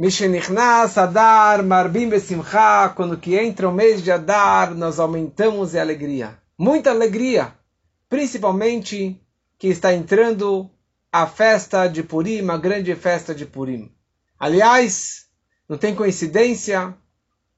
Mishenichnas 0.00 0.96
Adar 0.96 1.60
Marbim 1.64 2.08
Besimcha, 2.08 2.88
quando 2.94 3.18
que 3.18 3.34
entra 3.36 3.68
o 3.68 3.72
mês 3.72 4.00
de 4.00 4.12
Adar, 4.12 4.72
nós 4.72 5.00
aumentamos 5.00 5.74
a 5.74 5.80
alegria. 5.80 6.38
Muita 6.56 6.90
alegria, 6.90 7.52
principalmente 8.08 9.20
que 9.58 9.66
está 9.66 9.92
entrando 9.92 10.70
a 11.10 11.26
festa 11.26 11.88
de 11.88 12.04
Purim, 12.04 12.48
a 12.48 12.56
grande 12.56 12.94
festa 12.94 13.34
de 13.34 13.44
Purim. 13.44 13.92
Aliás, 14.38 15.26
não 15.68 15.76
tem 15.76 15.96
coincidência, 15.96 16.94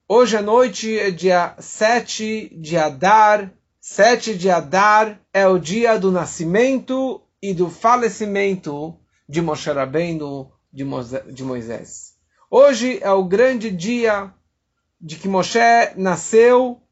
hoje 0.08 0.34
à 0.34 0.40
noite 0.40 0.98
é 0.98 1.10
dia 1.10 1.54
7 1.58 2.56
de 2.58 2.78
Adar, 2.78 3.52
7 3.82 4.34
de 4.34 4.48
Adar 4.48 5.20
é 5.30 5.46
o 5.46 5.58
dia 5.58 5.98
do 5.98 6.10
nascimento 6.10 7.20
e 7.42 7.52
do 7.52 7.68
falecimento 7.68 8.98
de 9.28 9.42
Moshe 9.42 9.70
Rabbeinu, 9.70 10.50
de 10.72 11.44
Moisés. 11.44 12.09
Hoje 12.52 12.98
é 13.00 13.12
o 13.12 13.22
grande 13.22 13.70
dia 13.70 14.34
de 15.00 15.14
que 15.14 15.28
Moshe 15.28 15.60
nasceu 15.94 16.82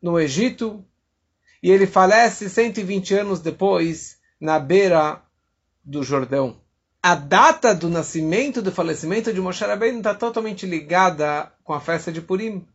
no 0.00 0.18
Egito 0.18 0.82
e 1.62 1.70
ele 1.70 1.86
falece 1.86 2.48
120 2.48 3.12
anos 3.12 3.40
depois 3.40 4.16
na 4.40 4.58
beira 4.58 5.20
do 5.84 6.02
Jordão. 6.02 6.58
A 7.02 7.14
data 7.14 7.74
do 7.74 7.90
nascimento 7.90 8.62
do 8.62 8.72
falecimento 8.72 9.30
de 9.30 9.42
Moshe 9.42 9.62
Rabbeinu 9.62 9.98
está 9.98 10.14
totalmente 10.14 10.64
ligada 10.64 11.52
com 11.62 11.74
a 11.74 11.80
festa 11.80 12.10
de 12.10 12.22
Purim. 12.22 12.66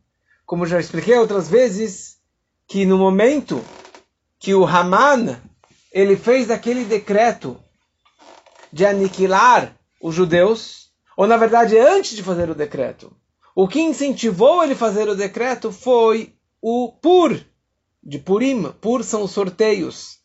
Como 0.46 0.66
já 0.66 0.78
expliquei 0.78 1.18
outras 1.18 1.48
vezes, 1.48 2.20
que 2.68 2.86
no 2.86 2.96
momento 2.96 3.60
que 4.38 4.54
o 4.54 4.64
Haman 4.64 5.36
ele 5.90 6.14
fez 6.16 6.48
aquele 6.48 6.84
decreto 6.84 7.60
de 8.72 8.86
aniquilar 8.86 9.76
os 10.00 10.14
judeus, 10.14 10.79
ou 11.20 11.26
na 11.26 11.36
verdade 11.36 11.76
antes 11.76 12.16
de 12.16 12.22
fazer 12.22 12.48
o 12.48 12.54
decreto. 12.54 13.12
O 13.54 13.68
que 13.68 13.78
incentivou 13.78 14.64
ele 14.64 14.72
a 14.72 14.76
fazer 14.76 15.06
o 15.06 15.14
decreto 15.14 15.70
foi 15.70 16.34
o 16.62 16.90
Pur, 16.92 17.38
de 18.02 18.18
Purim. 18.18 18.72
Pur 18.80 19.04
são 19.04 19.24
os 19.24 19.30
sorteios. 19.30 20.20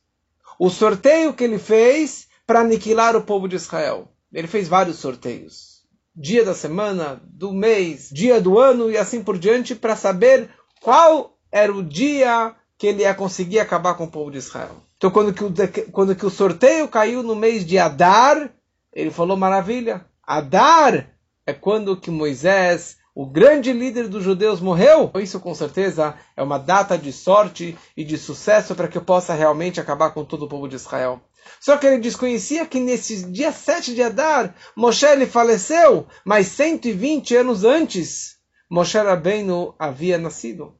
O 0.58 0.70
sorteio 0.70 1.34
que 1.34 1.44
ele 1.44 1.60
fez 1.60 2.30
para 2.48 2.62
aniquilar 2.62 3.14
o 3.14 3.24
povo 3.24 3.46
de 3.46 3.58
Israel. 3.58 4.08
Ele 4.32 4.48
fez 4.48 4.70
vários 4.70 4.96
sorteios. 4.96 5.84
Dia 6.16 6.46
da 6.46 6.54
semana, 6.54 7.22
do 7.26 7.52
mês, 7.52 8.10
dia 8.10 8.40
do 8.40 8.58
ano 8.58 8.90
e 8.90 8.98
assim 8.98 9.22
por 9.22 9.38
diante, 9.38 9.76
para 9.76 9.98
saber 9.98 10.50
qual 10.82 11.38
era 11.52 11.74
o 11.74 11.84
dia 11.84 12.56
que 12.78 12.88
ele 12.88 13.02
ia 13.02 13.14
conseguir 13.14 13.60
acabar 13.60 13.96
com 13.96 14.06
o 14.06 14.12
povo 14.12 14.32
de 14.32 14.38
Israel. 14.38 14.78
Então, 14.96 15.12
quando 15.12 15.34
que 15.34 15.44
o, 15.44 15.92
quando 15.92 16.16
que 16.16 16.26
o 16.26 16.30
sorteio 16.30 16.88
caiu 16.88 17.22
no 17.22 17.36
mês 17.36 17.66
de 17.66 17.78
Adar, 17.78 18.50
ele 18.94 19.12
falou: 19.12 19.36
maravilha, 19.36 20.06
Adar 20.26 21.08
é 21.46 21.54
quando 21.54 21.96
que 21.96 22.10
Moisés, 22.10 22.98
o 23.14 23.28
grande 23.28 23.72
líder 23.72 24.08
dos 24.08 24.24
judeus, 24.24 24.60
morreu. 24.60 25.12
Isso 25.16 25.40
com 25.40 25.54
certeza 25.54 26.16
é 26.36 26.42
uma 26.42 26.58
data 26.58 26.98
de 26.98 27.14
sorte 27.14 27.78
e 27.96 28.04
de 28.04 28.18
sucesso 28.18 28.74
para 28.74 28.88
que 28.88 28.98
eu 28.98 29.04
possa 29.04 29.36
realmente 29.36 29.80
acabar 29.80 30.12
com 30.12 30.26
todo 30.26 30.46
o 30.46 30.50
povo 30.50 30.68
de 30.68 30.76
Israel. 30.76 31.22
Só 31.60 31.78
que 31.78 31.86
ele 31.86 32.00
desconhecia 32.00 32.66
que 32.66 32.80
nesse 32.80 33.32
dia 33.32 33.52
7 33.52 33.94
de 33.94 34.02
Adar, 34.02 34.56
Moshe 34.76 35.06
ele 35.06 35.28
faleceu, 35.28 36.08
mas 36.26 36.48
120 36.48 37.36
anos 37.36 37.64
antes, 37.64 38.38
Moshe 38.68 38.98
Rabbeinu 38.98 39.76
havia 39.78 40.18
nascido. 40.18 40.76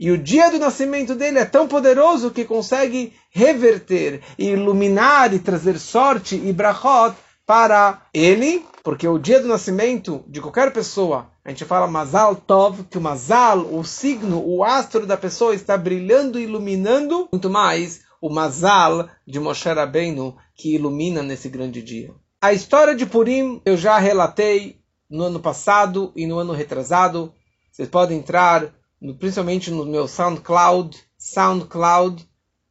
E 0.00 0.10
o 0.10 0.18
dia 0.18 0.50
do 0.50 0.58
nascimento 0.58 1.14
dele 1.14 1.38
é 1.38 1.44
tão 1.44 1.68
poderoso 1.68 2.30
que 2.30 2.44
consegue 2.44 3.12
reverter, 3.30 4.22
iluminar 4.38 5.32
e 5.34 5.38
trazer 5.38 5.78
sorte 5.78 6.34
e 6.34 6.52
brachot 6.52 7.14
para 7.46 8.06
ele, 8.12 8.64
porque 8.82 9.06
o 9.06 9.18
dia 9.18 9.40
do 9.40 9.48
nascimento 9.48 10.24
de 10.26 10.40
qualquer 10.40 10.72
pessoa, 10.72 11.30
a 11.44 11.50
gente 11.50 11.64
fala 11.64 11.86
Mazal 11.86 12.36
Tov, 12.36 12.84
que 12.84 12.98
o 12.98 13.00
Mazal, 13.00 13.60
o 13.74 13.84
signo, 13.84 14.42
o 14.44 14.64
astro 14.64 15.06
da 15.06 15.16
pessoa 15.16 15.54
está 15.54 15.76
brilhando 15.76 16.38
e 16.38 16.44
iluminando, 16.44 17.28
muito 17.30 17.50
mais 17.50 18.02
o 18.20 18.30
Mazal 18.30 19.08
de 19.26 19.38
Moshe 19.38 19.68
Rabbeinu, 19.68 20.34
que 20.54 20.74
ilumina 20.74 21.22
nesse 21.22 21.48
grande 21.48 21.82
dia. 21.82 22.14
A 22.40 22.52
história 22.52 22.94
de 22.94 23.04
Purim 23.04 23.60
eu 23.64 23.76
já 23.76 23.98
relatei 23.98 24.80
no 25.10 25.24
ano 25.24 25.40
passado 25.40 26.12
e 26.16 26.26
no 26.26 26.38
ano 26.38 26.52
retrasado. 26.52 27.34
Vocês 27.70 27.88
podem 27.88 28.18
entrar, 28.18 28.72
no, 29.00 29.14
principalmente 29.14 29.70
no 29.70 29.84
meu 29.84 30.08
SoundCloud, 30.08 30.98
SoundCloud, 31.18 32.26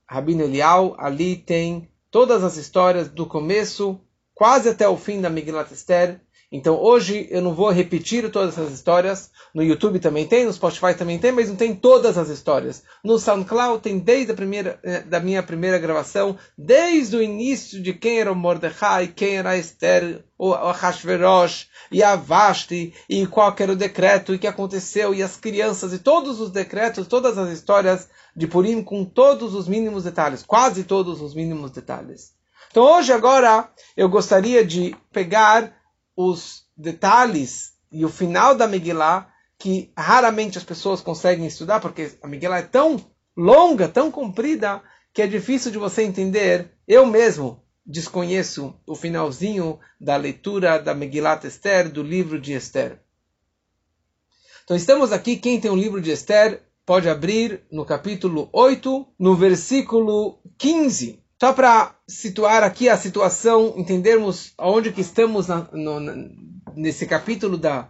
Rabino 0.08 0.44
Elial, 0.44 0.96
ali 0.98 1.36
tem 1.36 1.90
todas 2.10 2.44
as 2.44 2.58
histórias 2.58 3.08
do 3.10 3.26
começo 3.26 4.00
quase 4.34 4.70
até 4.70 4.88
o 4.88 4.98
fim 4.98 5.22
da 5.22 5.30
Megillat 5.30 5.72
Esther. 5.72 6.20
Então 6.52 6.80
hoje 6.80 7.28
eu 7.32 7.42
não 7.42 7.56
vou 7.56 7.72
repetir 7.72 8.30
todas 8.30 8.56
essas 8.56 8.72
histórias. 8.72 9.32
No 9.56 9.64
YouTube 9.64 10.00
também 10.00 10.28
tem, 10.28 10.46
no 10.46 10.54
Spotify 10.54 10.94
também 10.94 11.18
tem, 11.18 11.32
mas 11.32 11.50
não 11.50 11.56
tem 11.56 11.74
todas 11.76 12.16
as 12.16 12.30
histórias. 12.30 12.84
No 13.04 13.18
SoundCloud 13.18 13.82
tem 13.82 13.98
desde 13.98 14.34
a 14.34 14.36
primeira 14.36 14.80
eh, 14.84 15.02
da 15.02 15.20
minha 15.20 15.42
primeira 15.42 15.80
gravação, 15.80 16.38
desde 16.56 17.16
o 17.16 17.24
início 17.24 17.82
de 17.82 17.92
quem 17.92 18.20
era 18.20 18.32
o 18.32 18.36
Mordecai, 18.36 19.08
quem 19.08 19.38
era 19.38 19.52
a 19.52 19.58
Esther, 19.58 20.24
o 20.38 20.52
Hashverosh 20.52 21.70
e 21.92 22.04
a 22.04 22.16
Vashti 22.16 22.94
e 23.10 23.26
qual 23.26 23.56
era 23.58 23.72
o 23.72 23.76
decreto 23.76 24.34
e 24.34 24.36
o 24.36 24.40
que 24.40 24.46
aconteceu 24.46 25.14
e 25.14 25.24
as 25.24 25.38
crianças 25.38 25.92
e 25.92 25.98
todos 25.98 26.40
os 26.40 26.52
decretos, 26.52 27.08
todas 27.08 27.36
as 27.38 27.50
histórias 27.50 28.10
de 28.36 28.46
Purim 28.46 28.84
com 28.84 29.06
todos 29.06 29.56
os 29.56 29.68
mínimos 29.68 30.04
detalhes, 30.04 30.44
quase 30.44 30.84
todos 30.84 31.20
os 31.20 31.34
mínimos 31.34 31.72
detalhes. 31.72 32.33
Então 32.74 32.86
hoje 32.86 33.14
agora 33.14 33.70
eu 33.96 34.10
gostaria 34.10 34.66
de 34.66 34.96
pegar 35.12 35.78
os 36.18 36.66
detalhes 36.76 37.74
e 37.92 38.04
o 38.04 38.10
final 38.10 38.56
da 38.56 38.68
Megillah 38.68 39.32
que 39.60 39.94
raramente 39.96 40.58
as 40.58 40.64
pessoas 40.64 41.00
conseguem 41.00 41.46
estudar 41.46 41.80
porque 41.80 42.18
a 42.20 42.28
Megillah 42.28 42.58
é 42.58 42.64
tão 42.64 43.00
longa, 43.38 43.88
tão 43.88 44.10
comprida 44.10 44.82
que 45.14 45.22
é 45.22 45.28
difícil 45.28 45.72
de 45.72 45.78
você 45.78 46.02
entender. 46.02 46.72
Eu 46.88 47.06
mesmo 47.06 47.64
desconheço 47.86 48.74
o 48.88 48.96
finalzinho 48.96 49.80
da 50.02 50.16
leitura 50.16 50.80
da 50.80 50.96
Megillat 50.96 51.46
Esther, 51.46 51.92
do 51.92 52.02
livro 52.02 52.42
de 52.42 52.54
Esther. 52.54 53.00
Então 54.64 54.76
estamos 54.76 55.12
aqui, 55.12 55.38
quem 55.38 55.62
tem 55.62 55.70
o 55.70 55.76
um 55.76 55.78
livro 55.78 56.02
de 56.02 56.10
Esther 56.10 56.64
pode 56.84 57.08
abrir 57.08 57.62
no 57.72 57.86
capítulo 57.86 58.50
8, 58.52 59.14
no 59.20 59.36
versículo 59.36 60.40
15. 60.58 61.23
Só 61.44 61.52
para 61.52 61.94
situar 62.08 62.64
aqui 62.64 62.88
a 62.88 62.96
situação, 62.96 63.74
entendermos 63.76 64.54
aonde 64.58 64.94
que 64.94 65.02
estamos 65.02 65.50
na, 65.50 65.68
no, 65.74 66.00
nesse 66.74 67.06
capítulo 67.06 67.58
da, 67.58 67.90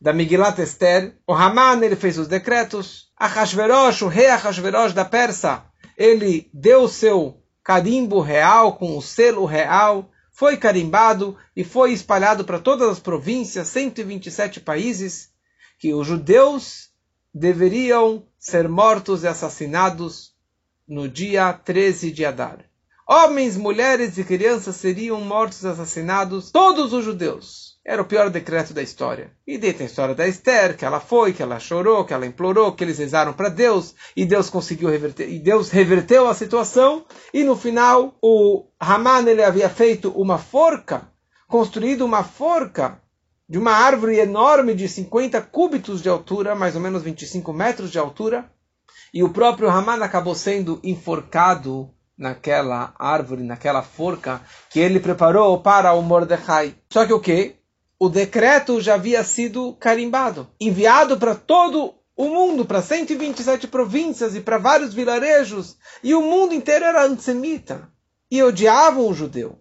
da 0.00 0.12
Megillat 0.12 0.56
Esther. 0.60 1.18
O 1.26 1.34
Haman 1.34 1.84
ele 1.84 1.96
fez 1.96 2.16
os 2.16 2.28
decretos. 2.28 3.10
Ahashverosh, 3.18 4.02
o 4.02 4.06
rei 4.06 4.28
Ahashverosh 4.28 4.92
da 4.92 5.04
Persa, 5.04 5.64
ele 5.98 6.48
deu 6.54 6.86
seu 6.86 7.42
carimbo 7.64 8.20
real, 8.20 8.76
com 8.76 8.96
o 8.96 9.02
selo 9.02 9.46
real, 9.46 10.08
foi 10.30 10.56
carimbado 10.56 11.36
e 11.56 11.64
foi 11.64 11.92
espalhado 11.92 12.44
para 12.44 12.60
todas 12.60 12.88
as 12.88 13.00
províncias, 13.00 13.66
127 13.66 14.60
países, 14.60 15.30
que 15.76 15.92
os 15.92 16.06
judeus 16.06 16.90
deveriam 17.34 18.24
ser 18.38 18.68
mortos 18.68 19.24
e 19.24 19.26
assassinados 19.26 20.36
no 20.86 21.08
dia 21.08 21.52
13 21.52 22.12
de 22.12 22.24
Adar. 22.24 22.70
Homens, 23.14 23.58
mulheres 23.58 24.16
e 24.16 24.24
crianças 24.24 24.76
seriam 24.76 25.20
mortos 25.20 25.66
assassinados, 25.66 26.50
todos 26.50 26.94
os 26.94 27.04
judeus. 27.04 27.78
Era 27.84 28.00
o 28.00 28.06
pior 28.06 28.30
decreto 28.30 28.72
da 28.72 28.80
história. 28.80 29.32
E 29.46 29.58
daí 29.58 29.74
tem 29.74 29.84
a 29.84 29.90
história 29.90 30.14
da 30.14 30.26
Esther, 30.26 30.78
que 30.78 30.84
ela 30.86 30.98
foi, 30.98 31.34
que 31.34 31.42
ela 31.42 31.58
chorou, 31.58 32.06
que 32.06 32.14
ela 32.14 32.24
implorou, 32.24 32.72
que 32.72 32.82
eles 32.82 32.96
rezaram 32.96 33.34
para 33.34 33.50
Deus, 33.50 33.94
e 34.16 34.24
Deus 34.24 34.48
conseguiu 34.48 34.88
reverter, 34.88 35.28
e 35.28 35.38
Deus 35.38 35.68
reverteu 35.68 36.26
a 36.26 36.32
situação, 36.32 37.04
e 37.34 37.44
no 37.44 37.54
final 37.54 38.16
o 38.22 38.64
Haman 38.80 39.28
ele 39.28 39.42
havia 39.42 39.68
feito 39.68 40.08
uma 40.12 40.38
forca, 40.38 41.06
construído 41.46 42.06
uma 42.06 42.24
forca 42.24 42.98
de 43.46 43.58
uma 43.58 43.72
árvore 43.72 44.20
enorme 44.20 44.74
de 44.74 44.88
50 44.88 45.38
cúbitos 45.42 46.00
de 46.00 46.08
altura, 46.08 46.54
mais 46.54 46.74
ou 46.76 46.80
menos 46.80 47.02
25 47.02 47.52
metros 47.52 47.92
de 47.92 47.98
altura, 47.98 48.50
e 49.12 49.22
o 49.22 49.28
próprio 49.28 49.68
Haman 49.68 50.02
acabou 50.02 50.34
sendo 50.34 50.80
enforcado 50.82 51.90
naquela 52.16 52.94
árvore, 52.98 53.42
naquela 53.42 53.82
forca 53.82 54.40
que 54.70 54.80
ele 54.80 55.00
preparou 55.00 55.60
para 55.60 55.92
o 55.92 56.02
Mordecai. 56.02 56.74
Só 56.92 57.06
que 57.06 57.12
o 57.12 57.20
que? 57.20 57.56
O 57.98 58.08
decreto 58.08 58.80
já 58.80 58.94
havia 58.94 59.22
sido 59.24 59.74
carimbado, 59.74 60.48
enviado 60.60 61.18
para 61.18 61.34
todo 61.34 61.94
o 62.16 62.28
mundo, 62.28 62.64
para 62.64 62.82
127 62.82 63.66
províncias 63.68 64.34
e 64.34 64.40
para 64.40 64.58
vários 64.58 64.92
vilarejos, 64.92 65.76
e 66.02 66.14
o 66.14 66.20
mundo 66.20 66.54
inteiro 66.54 66.84
era 66.84 67.06
antissemita 67.06 67.88
e 68.30 68.42
odiavam 68.42 69.06
o 69.06 69.14
judeu, 69.14 69.58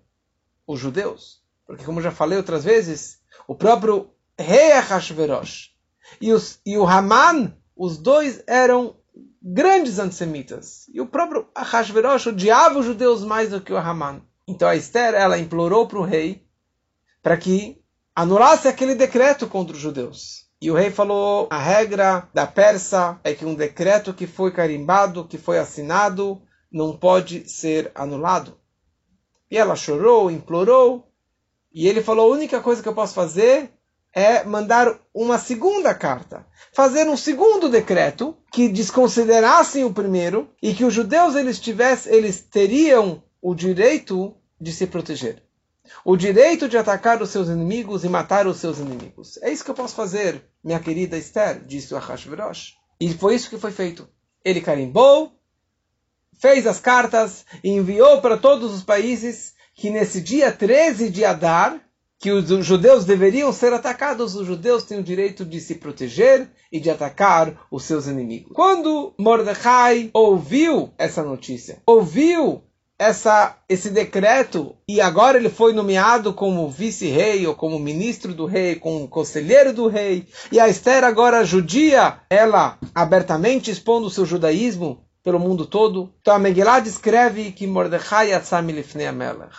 os 0.68 0.80
judeus. 0.80 1.42
Porque, 1.66 1.86
como 1.86 2.02
já 2.02 2.12
falei 2.12 2.38
outras 2.38 2.64
vezes, 2.64 3.20
o 3.48 3.56
próprio 3.56 4.10
rei 4.38 4.74
Ahashverosh 4.74 5.72
e, 6.20 6.34
os, 6.34 6.60
e 6.66 6.78
o 6.78 6.86
Haman, 6.86 7.56
os 7.76 7.98
dois 7.98 8.44
eram 8.48 8.96
grandes 9.42 9.98
antissemitas. 9.98 10.88
E 10.94 11.02
o 11.02 11.08
próprio 11.08 11.48
Ahashverosh 11.56 12.28
odiava 12.28 12.80
os 12.80 12.86
judeus 12.86 13.24
mais 13.24 13.50
do 13.50 13.62
que 13.62 13.74
o 13.74 13.78
Haman. 13.78 14.22
Então 14.48 14.68
a 14.68 14.76
Esther 14.76 15.14
ela 15.14 15.40
implorou 15.40 15.88
para 15.88 16.00
o 16.00 16.04
rei 16.04 16.46
para 17.24 17.38
que 17.38 17.82
anulasse 18.16 18.68
aquele 18.68 18.96
decreto 18.96 19.48
contra 19.48 19.76
os 19.76 19.82
judeus. 19.82 20.48
E 20.62 20.70
o 20.70 20.76
rei 20.76 20.92
falou: 20.92 21.48
a 21.50 21.58
regra 21.58 22.30
da 22.34 22.46
Persa 22.46 23.20
é 23.24 23.34
que 23.34 23.46
um 23.46 23.56
decreto 23.56 24.14
que 24.14 24.28
foi 24.28 24.52
carimbado, 24.52 25.28
que 25.28 25.38
foi 25.38 25.58
assinado, 25.58 26.42
não 26.72 26.96
pode 26.96 27.50
ser 27.50 27.92
anulado. 27.96 28.58
E 29.50 29.58
ela 29.58 29.76
chorou, 29.76 30.30
implorou, 30.30 31.12
e 31.74 31.88
ele 31.88 32.04
falou: 32.04 32.32
a 32.32 32.36
única 32.36 32.62
coisa 32.62 32.82
que 32.82 32.88
eu 32.88 32.94
posso 32.94 33.14
fazer 33.14 33.72
é 34.14 34.44
mandar 34.44 35.00
uma 35.14 35.38
segunda 35.38 35.94
carta, 35.94 36.46
fazer 36.74 37.08
um 37.08 37.18
segundo 37.18 37.70
decreto 37.70 38.36
que 38.52 38.68
desconsiderassem 38.68 39.84
o 39.84 39.94
primeiro 39.94 40.50
e 40.62 40.74
que 40.74 40.84
os 40.84 40.94
judeus 40.94 41.36
eles 41.36 41.60
tivessem, 41.60 42.14
eles 42.14 42.42
teriam 42.42 43.24
o 43.42 43.56
direito 43.56 44.36
de 44.60 44.72
se 44.72 44.86
proteger 44.86 45.44
o 46.04 46.16
direito 46.16 46.68
de 46.68 46.78
atacar 46.78 47.22
os 47.22 47.30
seus 47.30 47.48
inimigos 47.48 48.04
e 48.04 48.10
matar 48.10 48.48
os 48.48 48.58
seus 48.58 48.80
inimigos. 48.80 49.38
É 49.42 49.52
isso 49.52 49.64
que 49.64 49.72
eu 49.72 49.76
posso 49.76 49.96
fazer, 49.96 50.44
minha 50.64 50.80
querida 50.80 51.18
Esther, 51.18 51.64
disse 51.66 51.94
o 51.94 51.98
Ahashverosh. 51.98 52.76
E 53.00 53.14
foi 53.14 53.36
isso 53.36 53.50
que 53.50 53.58
foi 53.58 53.72
feito. 53.72 54.08
Ele 54.44 54.62
carimbou, 54.62 55.34
fez 56.40 56.66
as 56.66 56.80
cartas 56.80 57.46
e 57.64 57.70
enviou 57.70 58.22
para 58.22 58.38
todos 58.38 58.74
os 58.74 58.84
países 58.84 59.54
que 59.74 59.90
nesse 59.90 60.22
dia 60.22 60.52
13 60.52 61.10
de 61.10 61.26
Adar, 61.26 61.80
que 62.22 62.32
os 62.32 62.64
judeus 62.64 63.04
deveriam 63.04 63.52
ser 63.52 63.74
atacados, 63.74 64.36
os 64.36 64.46
judeus 64.46 64.84
têm 64.84 65.00
o 65.00 65.04
direito 65.04 65.44
de 65.44 65.60
se 65.60 65.76
proteger 65.76 66.48
e 66.72 66.80
de 66.80 66.88
atacar 66.88 67.66
os 67.72 67.84
seus 67.84 68.06
inimigos. 68.06 68.54
Quando 68.54 69.16
Mordecai 69.18 70.12
ouviu 70.14 70.94
essa 71.00 71.24
notícia, 71.24 71.82
ouviu 71.84 72.64
essa, 73.00 73.58
esse 73.68 73.90
decreto 73.90 74.76
e 74.88 75.02
agora 75.02 75.40
ele 75.40 75.50
foi 75.50 75.74
nomeado 75.74 76.32
como 76.32 76.70
vice-rei 76.70 77.48
ou 77.48 77.56
como 77.56 77.80
ministro 77.80 78.36
do 78.36 78.46
rei, 78.46 78.76
como 78.76 79.08
conselheiro 79.08 79.74
do 79.74 79.88
rei. 79.88 80.28
E 80.52 80.60
a 80.60 80.70
Esther 80.70 81.04
agora 81.04 81.44
judia, 81.44 82.20
ela 82.30 82.78
abertamente 82.94 83.72
expondo 83.72 84.06
o 84.06 84.12
seu 84.12 84.28
judaísmo 84.28 85.04
pelo 85.24 85.40
mundo 85.40 85.66
todo. 85.66 86.14
Então 86.22 86.36
a 86.36 86.40
Megillah 86.40 86.82
descreve 86.82 87.52
que 87.52 87.66
Mordecai 87.66 88.32
Atzami 88.32 88.74
Lifnei 88.74 89.08
Amelech. 89.08 89.56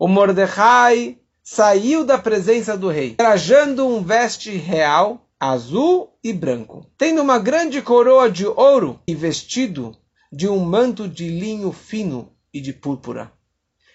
O 0.00 0.08
Mordecai 0.08 1.21
saiu 1.52 2.02
da 2.02 2.16
presença 2.16 2.78
do 2.78 2.88
rei, 2.88 3.14
trajando 3.14 3.86
um 3.86 4.02
veste 4.02 4.52
real, 4.52 5.28
azul 5.38 6.18
e 6.24 6.32
branco, 6.32 6.90
tendo 6.96 7.20
uma 7.20 7.38
grande 7.38 7.82
coroa 7.82 8.30
de 8.30 8.46
ouro 8.46 8.98
e 9.06 9.14
vestido 9.14 9.94
de 10.32 10.48
um 10.48 10.60
manto 10.60 11.06
de 11.06 11.28
linho 11.28 11.70
fino 11.70 12.32
e 12.54 12.58
de 12.58 12.72
púrpura. 12.72 13.30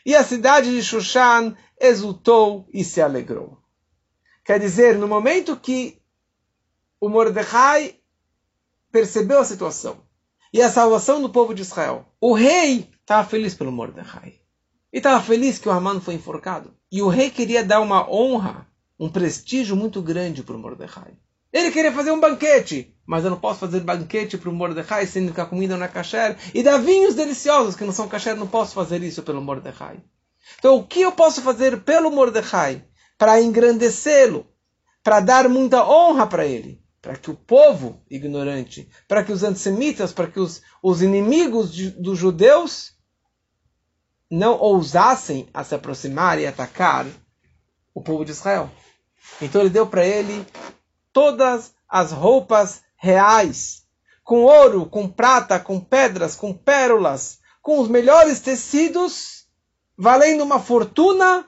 E 0.06 0.13
a 0.13 0.24
cidade 0.24 0.69
de 0.69 0.83
Shushan 0.83 1.56
exultou 1.81 2.68
e 2.71 2.83
se 2.83 3.01
alegrou. 3.01 3.57
Quer 4.45 4.60
dizer, 4.60 4.95
no 4.95 5.07
momento 5.07 5.57
que 5.57 6.00
o 7.01 7.10
Mordecai 7.10 7.95
percebeu 8.92 9.39
a 9.39 9.45
situação 9.45 9.98
e 10.53 10.62
a 10.62 10.69
salvação 10.69 11.24
do 11.24 11.31
povo 11.31 11.56
de 11.56 11.63
Israel, 11.63 12.06
o 12.21 12.36
rei 12.36 12.88
estava 13.01 13.27
feliz 13.27 13.56
pelo 13.56 13.71
Mordecai. 13.71 14.36
E 14.94 14.98
estava 14.98 15.24
feliz 15.24 15.57
que 15.57 15.68
o 15.68 15.71
Haman 15.71 16.00
foi 16.00 16.13
enforcado. 16.13 16.76
E 16.92 17.01
o 17.01 17.10
rei 17.10 17.30
queria 17.30 17.63
dar 17.63 17.81
uma 17.81 18.10
honra, 18.10 18.66
um 18.98 19.10
prestígio 19.10 19.75
muito 19.75 20.01
grande 20.01 20.42
para 20.42 20.56
o 20.56 20.60
Mordecai. 20.60 21.13
Ele 21.51 21.72
queria 21.72 21.92
fazer 21.92 22.12
um 22.12 22.19
banquete, 22.19 22.95
mas 23.06 23.24
eu 23.24 23.30
não 23.30 23.39
posso 23.39 23.60
fazer 23.60 23.80
banquete 23.81 24.38
para 24.38 24.50
o 24.50 24.54
Mordecai 24.54 25.06
sendo 25.06 25.34
que 25.34 25.42
a 25.42 25.45
comida 25.45 25.75
não 25.75 25.86
é 25.86 25.89
kasher. 25.89 26.38
E 26.54 26.63
dar 26.63 26.78
vinhos 26.78 27.16
deliciosos 27.16 27.75
que 27.75 27.84
não 27.84 27.92
são 27.92 28.07
kasher, 28.07 28.36
não 28.36 28.48
posso 28.48 28.74
fazer 28.74 29.01
isso 29.04 29.24
pelo 29.24 29.42
Mordecai. 29.42 30.01
Então, 30.60 30.75
o 30.75 30.84
que 30.84 31.01
eu 31.01 31.12
posso 31.12 31.42
fazer 31.42 31.81
pelo 31.81 32.12
Mordecai 32.12 32.84
para 33.18 33.42
engrandecê-lo, 33.42 34.45
para 35.04 35.19
dar 35.19 35.50
muita 35.50 35.86
honra 35.88 36.28
para 36.28 36.45
ele? 36.45 36.81
Para 37.01 37.16
que 37.16 37.31
o 37.31 37.36
povo 37.36 38.01
ignorante, 38.10 38.89
para 39.07 39.24
que 39.24 39.31
os 39.31 39.44
antissemitas, 39.44 40.12
para 40.12 40.28
que 40.28 40.39
os, 40.39 40.62
os 40.81 41.01
inimigos 41.01 41.74
de, 41.74 41.92
dos 41.92 42.18
judeus 42.18 42.96
não 44.29 44.57
ousassem 44.59 45.47
a 45.53 45.63
se 45.63 45.75
aproximar 45.75 46.39
e 46.39 46.45
atacar 46.45 47.06
o 47.94 48.01
povo 48.01 48.25
de 48.25 48.31
Israel. 48.31 48.69
Então 49.41 49.62
ele 49.62 49.69
deu 49.69 49.88
para 49.88 50.06
ele 50.06 50.45
todas 51.13 51.74
as 51.88 52.12
roupas 52.12 52.81
reais, 52.95 53.83
com 54.24 54.44
ouro, 54.44 54.85
com 54.85 55.07
prata, 55.07 55.59
com 55.59 55.79
pedras, 55.79 56.35
com 56.35 56.53
pérolas, 56.53 57.39
com 57.62 57.79
os 57.79 57.88
melhores 57.88 58.39
tecidos, 58.39 59.47
valendo 59.97 60.44
uma 60.44 60.59
fortuna, 60.59 61.45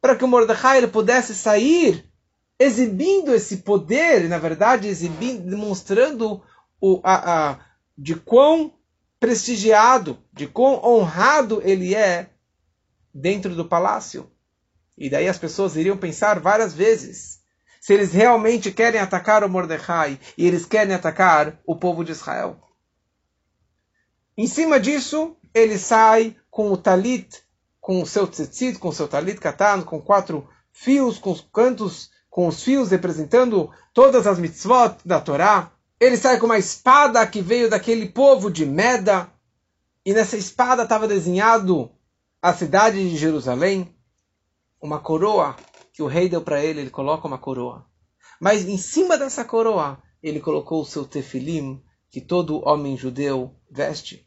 para 0.00 0.16
que 0.16 0.24
o 0.24 0.28
Mordecai 0.28 0.78
ele 0.78 0.86
pudesse 0.86 1.34
sair 1.34 2.10
exibindo 2.58 3.34
esse 3.34 3.58
poder, 3.58 4.28
na 4.28 4.38
verdade, 4.38 4.86
exibindo, 4.86 5.48
demonstrando 5.48 6.42
o, 6.80 7.00
a, 7.02 7.50
a, 7.50 7.58
de 7.96 8.14
quão 8.14 8.74
prestigiado, 9.20 10.18
de 10.32 10.46
quão 10.46 10.82
honrado 10.82 11.60
ele 11.62 11.94
é 11.94 12.30
dentro 13.14 13.54
do 13.54 13.68
palácio. 13.68 14.28
E 14.96 15.08
daí 15.10 15.28
as 15.28 15.38
pessoas 15.38 15.76
iriam 15.76 15.96
pensar 15.96 16.40
várias 16.40 16.74
vezes 16.74 17.40
se 17.80 17.94
eles 17.94 18.12
realmente 18.12 18.70
querem 18.70 19.00
atacar 19.00 19.42
o 19.42 19.48
Mordecai 19.48 20.18
e 20.36 20.46
eles 20.46 20.66
querem 20.66 20.94
atacar 20.94 21.58
o 21.64 21.76
povo 21.76 22.04
de 22.04 22.12
Israel. 22.12 22.60
Em 24.36 24.46
cima 24.46 24.78
disso, 24.78 25.36
ele 25.54 25.78
sai 25.78 26.36
com 26.50 26.70
o 26.72 26.76
talit, 26.76 27.42
com 27.80 28.02
o 28.02 28.06
seu 28.06 28.26
tzitzit, 28.26 28.78
com 28.78 28.88
o 28.88 28.92
seu 28.92 29.08
talit 29.08 29.38
katan, 29.40 29.82
com 29.82 30.00
quatro 30.00 30.48
fios, 30.72 31.18
com 31.18 31.32
os 31.32 31.40
cantos, 31.52 32.10
com 32.28 32.46
os 32.46 32.62
fios 32.62 32.90
representando 32.90 33.70
todas 33.92 34.26
as 34.26 34.38
mitzvot 34.38 34.96
da 35.04 35.20
Torá. 35.20 35.72
Ele 36.00 36.16
sai 36.16 36.40
com 36.40 36.46
uma 36.46 36.58
espada 36.58 37.26
que 37.26 37.42
veio 37.42 37.68
daquele 37.68 38.08
povo 38.08 38.50
de 38.50 38.64
Meda, 38.64 39.30
e 40.04 40.14
nessa 40.14 40.38
espada 40.38 40.84
estava 40.84 41.06
desenhado 41.06 41.90
a 42.40 42.54
cidade 42.54 42.96
de 43.10 43.18
Jerusalém, 43.18 43.94
uma 44.80 44.98
coroa 44.98 45.54
que 45.92 46.02
o 46.02 46.06
rei 46.06 46.26
deu 46.26 46.40
para 46.40 46.64
ele, 46.64 46.80
ele 46.80 46.90
coloca 46.90 47.28
uma 47.28 47.36
coroa. 47.36 47.84
Mas 48.40 48.66
em 48.66 48.78
cima 48.78 49.18
dessa 49.18 49.44
coroa, 49.44 50.02
ele 50.22 50.40
colocou 50.40 50.80
o 50.80 50.86
seu 50.86 51.04
tefilim, 51.04 51.82
que 52.08 52.22
todo 52.22 52.66
homem 52.66 52.96
judeu 52.96 53.54
veste. 53.70 54.26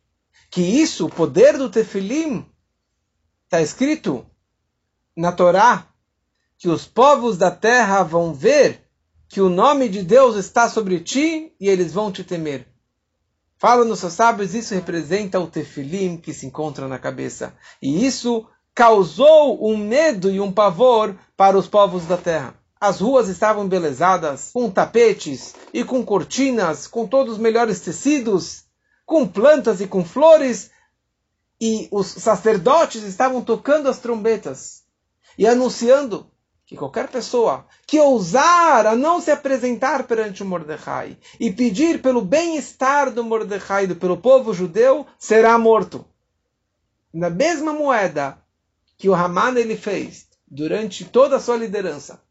Que 0.52 0.62
isso, 0.62 1.08
o 1.08 1.10
poder 1.10 1.58
do 1.58 1.72
tefilim, 1.72 2.46
está 3.46 3.60
escrito 3.62 4.24
na 5.18 5.32
Torá, 5.32 5.88
que 6.56 6.70
os 6.70 6.86
povos 6.86 7.36
da 7.36 7.50
terra 7.50 8.04
vão 8.04 8.32
ver 8.32 8.83
que 9.34 9.42
o 9.42 9.50
nome 9.50 9.90
de 9.90 10.04
Deus 10.04 10.36
está 10.36 10.70
sobre 10.70 11.00
ti 11.00 11.52
e 11.60 11.68
eles 11.68 11.92
vão 11.92 12.12
te 12.12 12.24
temer. 12.24 12.68
Fala 13.58 13.84
nos 13.84 13.98
seus 13.98 14.14
sábios, 14.14 14.54
isso 14.54 14.76
representa 14.76 15.40
o 15.40 15.48
tefilim 15.48 16.18
que 16.18 16.32
se 16.32 16.46
encontra 16.46 16.88
na 16.88 17.00
cabeça. 17.00 17.52
E 17.82 18.06
isso 18.06 18.46
causou 18.76 19.68
um 19.68 19.76
medo 19.76 20.30
e 20.30 20.40
um 20.40 20.52
pavor 20.52 21.18
para 21.36 21.58
os 21.58 21.68
povos 21.68 22.06
da 22.06 22.16
terra. 22.16 22.54
As 22.80 23.00
ruas 23.00 23.28
estavam 23.28 23.66
embelezadas 23.66 24.52
com 24.54 24.70
tapetes 24.70 25.56
e 25.74 25.84
com 25.84 26.06
cortinas, 26.06 26.86
com 26.86 27.08
todos 27.08 27.34
os 27.34 27.40
melhores 27.40 27.80
tecidos, 27.80 28.66
com 29.04 29.28
plantas 29.28 29.82
e 29.82 29.88
com 29.88 30.06
flores, 30.06 30.70
e 31.60 31.88
os 31.92 32.06
sacerdotes 32.06 33.02
estavam 33.02 33.42
tocando 33.42 33.90
as 33.90 33.98
trombetas 33.98 34.84
e 35.40 35.48
anunciando 35.48 36.28
que 36.74 36.78
qualquer 36.78 37.08
pessoa 37.08 37.68
que 37.86 38.00
ousar 38.00 38.88
a 38.88 38.96
não 38.96 39.22
se 39.22 39.30
apresentar 39.30 40.08
perante 40.08 40.42
o 40.42 40.46
Mordecai 40.46 41.16
e 41.40 41.52
pedir 41.52 42.02
pelo 42.02 42.20
bem-estar 42.20 43.12
do 43.12 43.24
Mordecai 43.24 43.84
e 43.84 43.94
pelo 43.94 44.18
povo 44.18 44.56
judeu 44.56 45.06
será 45.20 45.56
morto. 45.60 46.04
Na 47.14 47.30
mesma 47.30 47.74
moeda 47.74 48.40
que 48.98 49.08
o 49.08 49.14
Haman 49.14 49.56
ele 49.56 49.78
fez 49.78 50.26
durante 50.48 51.06
toda 51.06 51.36
a 51.36 51.40
sua 51.40 51.58
liderança, 51.58 52.24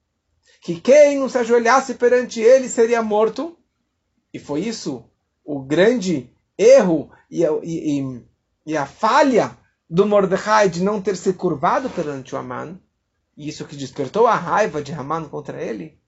que 0.61 0.81
quem 0.81 1.21
não 1.21 1.29
se 1.29 1.39
ajoelhasse 1.39 1.95
perante 1.95 2.41
ele 2.41 2.69
seria 2.69 3.01
morto, 3.01 3.57
e 4.35 4.41
foi 4.41 4.63
isso 4.63 5.05
o 5.45 5.61
grande 5.61 6.29
erro 6.59 7.13
e 7.31 7.47
a, 7.47 7.51
e, 7.63 8.21
e 8.67 8.77
a 8.77 8.87
falha 8.87 9.57
do 9.89 10.05
Mordecai 10.05 10.69
de 10.69 10.83
não 10.83 11.01
ter 11.01 11.15
se 11.15 11.33
curvado 11.33 11.89
perante 11.91 12.35
o 12.35 12.39
Haman, 12.39 12.77
e 13.37 13.49
isso 13.49 13.65
que 13.65 13.77
despertou 13.77 14.27
a 14.27 14.35
raiva 14.35 14.83
de 14.83 14.93
Haman 14.93 15.29
contra 15.29 15.62
ele. 15.62 15.99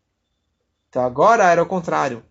Então 0.89 1.03
agora 1.03 1.51
era 1.51 1.63
o 1.63 1.67
contrário. 1.67 2.25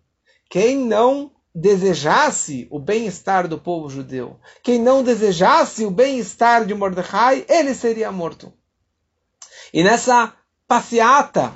Quem 0.49 0.77
não 0.77 1.31
desejasse 1.53 2.67
o 2.71 2.79
bem-estar 2.79 3.47
do 3.47 3.59
povo 3.59 3.89
judeu, 3.89 4.39
quem 4.63 4.79
não 4.79 5.03
desejasse 5.03 5.85
o 5.85 5.91
bem-estar 5.91 6.65
de 6.65 6.73
Mordecai, 6.73 7.45
ele 7.47 7.75
seria 7.75 8.11
morto. 8.11 8.53
E 9.73 9.83
nessa 9.83 10.33
passeata 10.67 11.53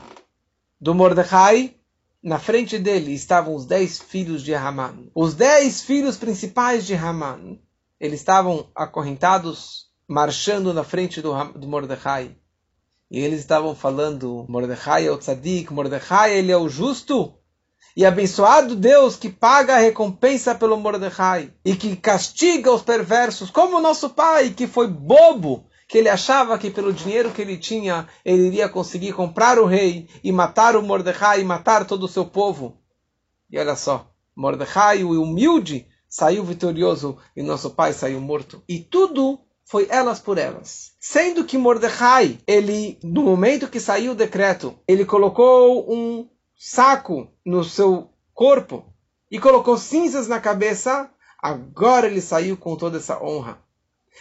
do 0.79 0.93
Mordecai, 0.93 1.75
na 2.21 2.39
frente 2.39 2.77
dele 2.77 3.13
estavam 3.13 3.55
os 3.55 3.65
dez 3.65 3.99
filhos 3.99 4.43
de 4.43 4.53
Haman. 4.53 5.09
Os 5.15 5.33
dez 5.33 5.81
filhos 5.81 6.17
principais 6.17 6.85
de 6.85 6.93
Haman. 6.93 7.59
Eles 7.99 8.19
estavam 8.19 8.69
acorrentados, 8.75 9.87
marchando 10.07 10.73
na 10.73 10.83
frente 10.83 11.21
do, 11.21 11.33
do 11.53 11.67
Mordecai. 11.67 12.35
E 13.09 13.19
eles 13.19 13.39
estavam 13.39 13.73
falando, 13.73 14.45
Mordecai 14.49 15.07
é 15.07 15.11
o 15.11 15.17
tzadik, 15.17 15.71
Mordecai 15.71 16.37
ele 16.37 16.51
é 16.51 16.57
o 16.57 16.67
justo. 16.67 17.33
E 17.95 18.05
abençoado 18.05 18.75
Deus 18.75 19.15
que 19.15 19.29
paga 19.29 19.75
a 19.75 19.79
recompensa 19.79 20.53
pelo 20.53 20.77
Mordecai 20.77 21.51
e 21.65 21.75
que 21.75 21.95
castiga 21.95 22.71
os 22.71 22.81
perversos, 22.81 23.49
como 23.49 23.77
o 23.77 23.81
nosso 23.81 24.09
pai, 24.09 24.51
que 24.51 24.67
foi 24.67 24.87
bobo, 24.87 25.65
que 25.87 25.97
ele 25.97 26.09
achava 26.09 26.59
que 26.59 26.69
pelo 26.69 26.93
dinheiro 26.93 27.31
que 27.31 27.41
ele 27.41 27.57
tinha, 27.57 28.07
ele 28.25 28.47
iria 28.47 28.67
conseguir 28.67 29.13
comprar 29.13 29.57
o 29.57 29.65
rei 29.65 30.07
e 30.23 30.31
matar 30.31 30.75
o 30.75 30.83
Mordecai 30.83 31.41
e 31.41 31.45
matar 31.45 31.85
todo 31.85 32.03
o 32.03 32.09
seu 32.09 32.25
povo. 32.25 32.77
E 33.49 33.57
olha 33.57 33.75
só, 33.75 34.11
Mordecai, 34.35 35.03
o 35.03 35.19
humilde, 35.19 35.87
saiu 36.07 36.43
vitorioso 36.43 37.17
e 37.35 37.41
nosso 37.41 37.71
pai 37.71 37.93
saiu 37.93 38.19
morto. 38.19 38.61
E 38.67 38.79
tudo 38.79 39.39
foi 39.67 39.85
elas 39.89 40.19
por 40.19 40.37
elas. 40.37 40.93
Sendo 40.99 41.43
que 41.43 41.57
Mordecai, 41.57 42.39
ele, 42.47 42.97
no 43.03 43.21
momento 43.21 43.67
que 43.67 43.81
saiu 43.81 44.13
o 44.13 44.15
decreto, 44.15 44.79
ele 44.87 45.03
colocou 45.05 45.93
um 45.93 46.27
saco 46.57 47.29
no 47.45 47.63
seu 47.63 48.09
corpo 48.33 48.85
e 49.29 49.37
colocou 49.37 49.77
cinzas 49.77 50.27
na 50.27 50.39
cabeça, 50.39 51.11
agora 51.37 52.07
ele 52.07 52.21
saiu 52.21 52.55
com 52.55 52.77
toda 52.77 52.97
essa 52.97 53.21
honra. 53.21 53.61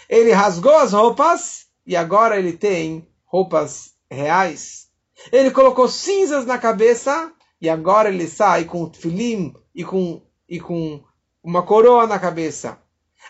Ele 0.08 0.32
rasgou 0.32 0.76
as 0.76 0.92
roupas 0.92 1.66
e 1.86 1.94
agora 1.94 2.36
ele 2.36 2.52
tem 2.52 3.08
roupas 3.24 3.94
reais. 4.10 4.88
Ele 5.30 5.52
colocou 5.52 5.88
cinzas 5.88 6.44
na 6.44 6.58
cabeça 6.58 7.32
e 7.60 7.68
agora 7.68 8.08
ele 8.08 8.26
sai 8.26 8.64
com 8.64 8.92
filim 8.92 9.54
e 9.72 9.84
com, 9.84 10.20
e 10.48 10.58
com 10.58 11.02
uma 11.42 11.62
coroa 11.62 12.06
na 12.06 12.18
cabeça. 12.18 12.78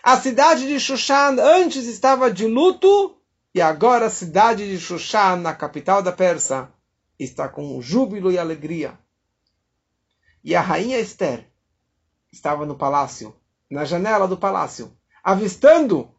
A 0.03 0.15
cidade 0.17 0.67
de 0.67 0.79
Shushan 0.79 1.37
antes 1.39 1.85
estava 1.85 2.31
de 2.31 2.45
luto 2.45 3.17
e 3.53 3.61
agora 3.61 4.05
a 4.05 4.09
cidade 4.09 4.69
de 4.69 4.79
Shushan, 4.79 5.37
na 5.37 5.55
capital 5.55 6.01
da 6.01 6.11
Pérsia, 6.11 6.69
está 7.19 7.49
com 7.49 7.81
júbilo 7.81 8.31
e 8.31 8.37
alegria. 8.37 8.97
E 10.43 10.55
a 10.55 10.61
rainha 10.61 10.99
Esther 10.99 11.49
estava 12.31 12.65
no 12.65 12.75
palácio, 12.75 13.35
na 13.69 13.83
janela 13.83 14.27
do 14.27 14.37
palácio, 14.37 14.95
avistando 15.23 16.09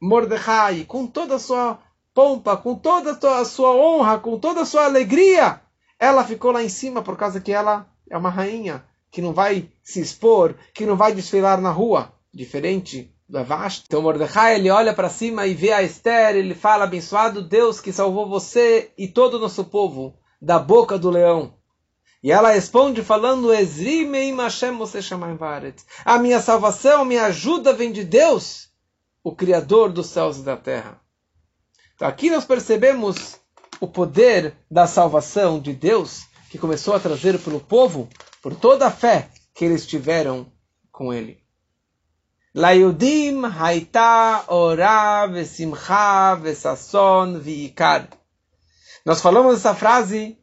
Mordecai 0.00 0.84
com 0.84 1.06
toda 1.06 1.34
a 1.34 1.38
sua 1.40 1.80
pompa, 2.14 2.56
com 2.56 2.76
toda 2.76 3.18
a 3.40 3.44
sua 3.44 3.74
honra, 3.74 4.18
com 4.18 4.38
toda 4.38 4.62
a 4.62 4.66
sua 4.66 4.84
alegria. 4.84 5.60
Ela 5.98 6.24
ficou 6.24 6.52
lá 6.52 6.62
em 6.62 6.68
cima 6.68 7.02
por 7.02 7.16
causa 7.16 7.40
que 7.40 7.52
ela 7.52 7.90
é 8.08 8.16
uma 8.16 8.30
rainha 8.30 8.84
que 9.10 9.20
não 9.20 9.32
vai 9.32 9.70
se 9.82 10.00
expor, 10.00 10.54
que 10.72 10.86
não 10.86 10.96
vai 10.96 11.12
desfilar 11.12 11.60
na 11.60 11.70
rua, 11.70 12.12
diferente 12.32 13.12
do. 13.28 13.84
Então 13.86 14.02
Mordecai 14.02 14.56
ele 14.56 14.70
olha 14.70 14.94
para 14.94 15.08
cima 15.08 15.46
e 15.46 15.54
vê 15.54 15.72
a 15.72 15.82
Esther, 15.82 16.36
ele 16.36 16.54
fala: 16.54 16.84
Abençoado 16.84 17.42
Deus 17.42 17.80
que 17.80 17.92
salvou 17.92 18.28
você 18.28 18.92
e 18.96 19.08
todo 19.08 19.34
o 19.34 19.38
nosso 19.38 19.64
povo 19.64 20.16
da 20.40 20.58
boca 20.58 20.98
do 20.98 21.10
leão. 21.10 21.54
E 22.22 22.32
ela 22.32 22.52
responde 22.52 23.02
falando: 23.02 23.52
A 26.04 26.18
minha 26.18 26.40
salvação, 26.40 27.04
minha 27.04 27.26
ajuda 27.26 27.72
vem 27.72 27.92
de 27.92 28.04
Deus, 28.04 28.68
o 29.22 29.34
Criador 29.34 29.92
dos 29.92 30.06
céus 30.06 30.38
e 30.38 30.42
da 30.42 30.56
terra. 30.56 31.00
Então 31.94 32.08
aqui 32.08 32.30
nós 32.30 32.44
percebemos 32.44 33.40
o 33.80 33.86
poder 33.86 34.56
da 34.70 34.86
salvação 34.86 35.60
de 35.60 35.72
Deus 35.72 36.24
que 36.50 36.58
começou 36.58 36.94
a 36.94 37.00
trazer 37.00 37.38
para 37.38 37.54
o 37.54 37.60
povo 37.60 38.08
por 38.42 38.54
toda 38.54 38.86
a 38.86 38.90
fé 38.90 39.28
que 39.54 39.64
eles 39.64 39.86
tiveram 39.86 40.50
com 40.90 41.12
ele. 41.12 41.45
Layudim 42.56 43.44
haita 43.44 44.46
ora 44.48 45.26
vesimcha 45.26 46.34
vesasson 46.36 47.38
viikar. 47.38 48.08
Nós 49.04 49.20
falamos 49.20 49.56
essa 49.56 49.74
frase 49.74 50.38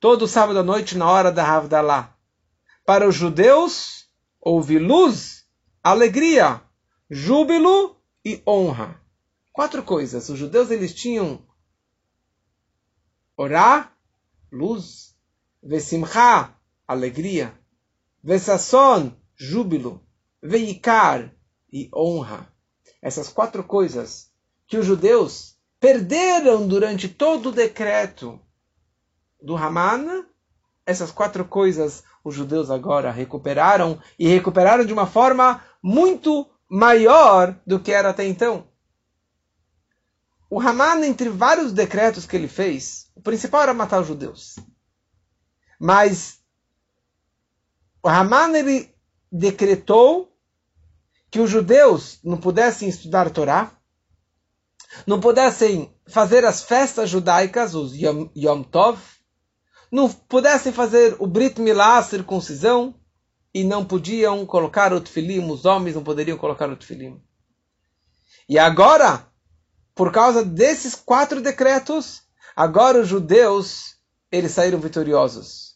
todo 0.00 0.26
sábado 0.26 0.58
à 0.58 0.62
noite 0.64 0.98
na 0.98 1.08
hora 1.08 1.30
da 1.30 1.46
Havdalah. 1.46 2.12
Para 2.84 3.06
os 3.06 3.14
judeus, 3.14 4.08
houve 4.40 4.76
luz, 4.76 5.46
alegria, 5.84 6.60
júbilo 7.08 7.96
e 8.24 8.42
honra. 8.44 9.00
Quatro 9.52 9.84
coisas. 9.84 10.28
Os 10.28 10.36
judeus 10.36 10.68
eles 10.72 10.92
tinham 10.92 11.46
orar, 13.36 13.96
luz, 14.50 15.14
vesimcha, 15.62 16.52
alegria, 16.88 17.56
vesasson, 18.20 19.12
júbilo, 19.36 20.03
veikar 20.44 21.34
e 21.72 21.88
honra. 21.94 22.46
Essas 23.00 23.30
quatro 23.30 23.64
coisas 23.64 24.30
que 24.66 24.76
os 24.76 24.84
judeus 24.84 25.56
perderam 25.80 26.68
durante 26.68 27.08
todo 27.08 27.48
o 27.48 27.52
decreto 27.52 28.38
do 29.42 29.56
Haman, 29.56 30.26
essas 30.84 31.10
quatro 31.10 31.46
coisas 31.46 32.04
os 32.22 32.34
judeus 32.34 32.70
agora 32.70 33.10
recuperaram 33.10 34.00
e 34.18 34.28
recuperaram 34.28 34.84
de 34.84 34.92
uma 34.92 35.06
forma 35.06 35.62
muito 35.82 36.50
maior 36.68 37.58
do 37.66 37.80
que 37.80 37.92
era 37.92 38.10
até 38.10 38.26
então. 38.26 38.66
O 40.48 40.60
Haman, 40.60 41.04
entre 41.04 41.28
vários 41.28 41.72
decretos 41.72 42.26
que 42.26 42.36
ele 42.36 42.48
fez, 42.48 43.10
o 43.14 43.20
principal 43.20 43.62
era 43.62 43.74
matar 43.74 44.00
os 44.00 44.06
judeus. 44.06 44.56
Mas 45.78 46.40
o 48.02 48.08
Haman 48.08 48.56
ele 48.56 48.94
decretou 49.30 50.33
que 51.34 51.40
os 51.40 51.50
judeus 51.50 52.20
não 52.22 52.36
pudessem 52.36 52.88
estudar 52.88 53.28
Torá, 53.28 53.72
não 55.04 55.18
pudessem 55.18 55.92
fazer 56.06 56.44
as 56.44 56.62
festas 56.62 57.10
judaicas, 57.10 57.74
os 57.74 57.92
Yom, 57.92 58.28
Yom 58.36 58.62
Tov, 58.62 59.00
não 59.90 60.08
pudessem 60.08 60.72
fazer 60.72 61.16
o 61.18 61.26
Brit 61.26 61.60
Milá, 61.60 61.98
a 61.98 62.04
circuncisão, 62.04 62.94
e 63.52 63.64
não 63.64 63.84
podiam 63.84 64.46
colocar 64.46 64.92
o 64.92 65.00
tefilim, 65.00 65.50
os 65.50 65.64
homens 65.64 65.96
não 65.96 66.04
poderiam 66.04 66.38
colocar 66.38 66.70
o 66.70 66.76
tefilim. 66.76 67.20
E 68.48 68.56
agora, 68.56 69.26
por 69.92 70.12
causa 70.12 70.44
desses 70.44 70.94
quatro 70.94 71.40
decretos, 71.42 72.22
agora 72.54 73.00
os 73.00 73.08
judeus, 73.08 73.96
eles 74.30 74.52
saíram 74.52 74.78
vitoriosos. 74.78 75.74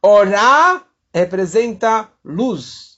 Orá 0.00 0.86
representa 1.12 2.08
luz. 2.24 2.89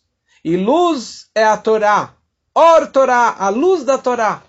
E 0.45 0.57
luz 0.57 1.31
é 1.35 1.45
a 1.45 1.57
Torá. 1.57 2.17
Or 2.55 2.91
Torá, 2.91 3.37
a 3.39 3.49
luz 3.49 3.85
da 3.85 3.97
Torá. 3.97 4.43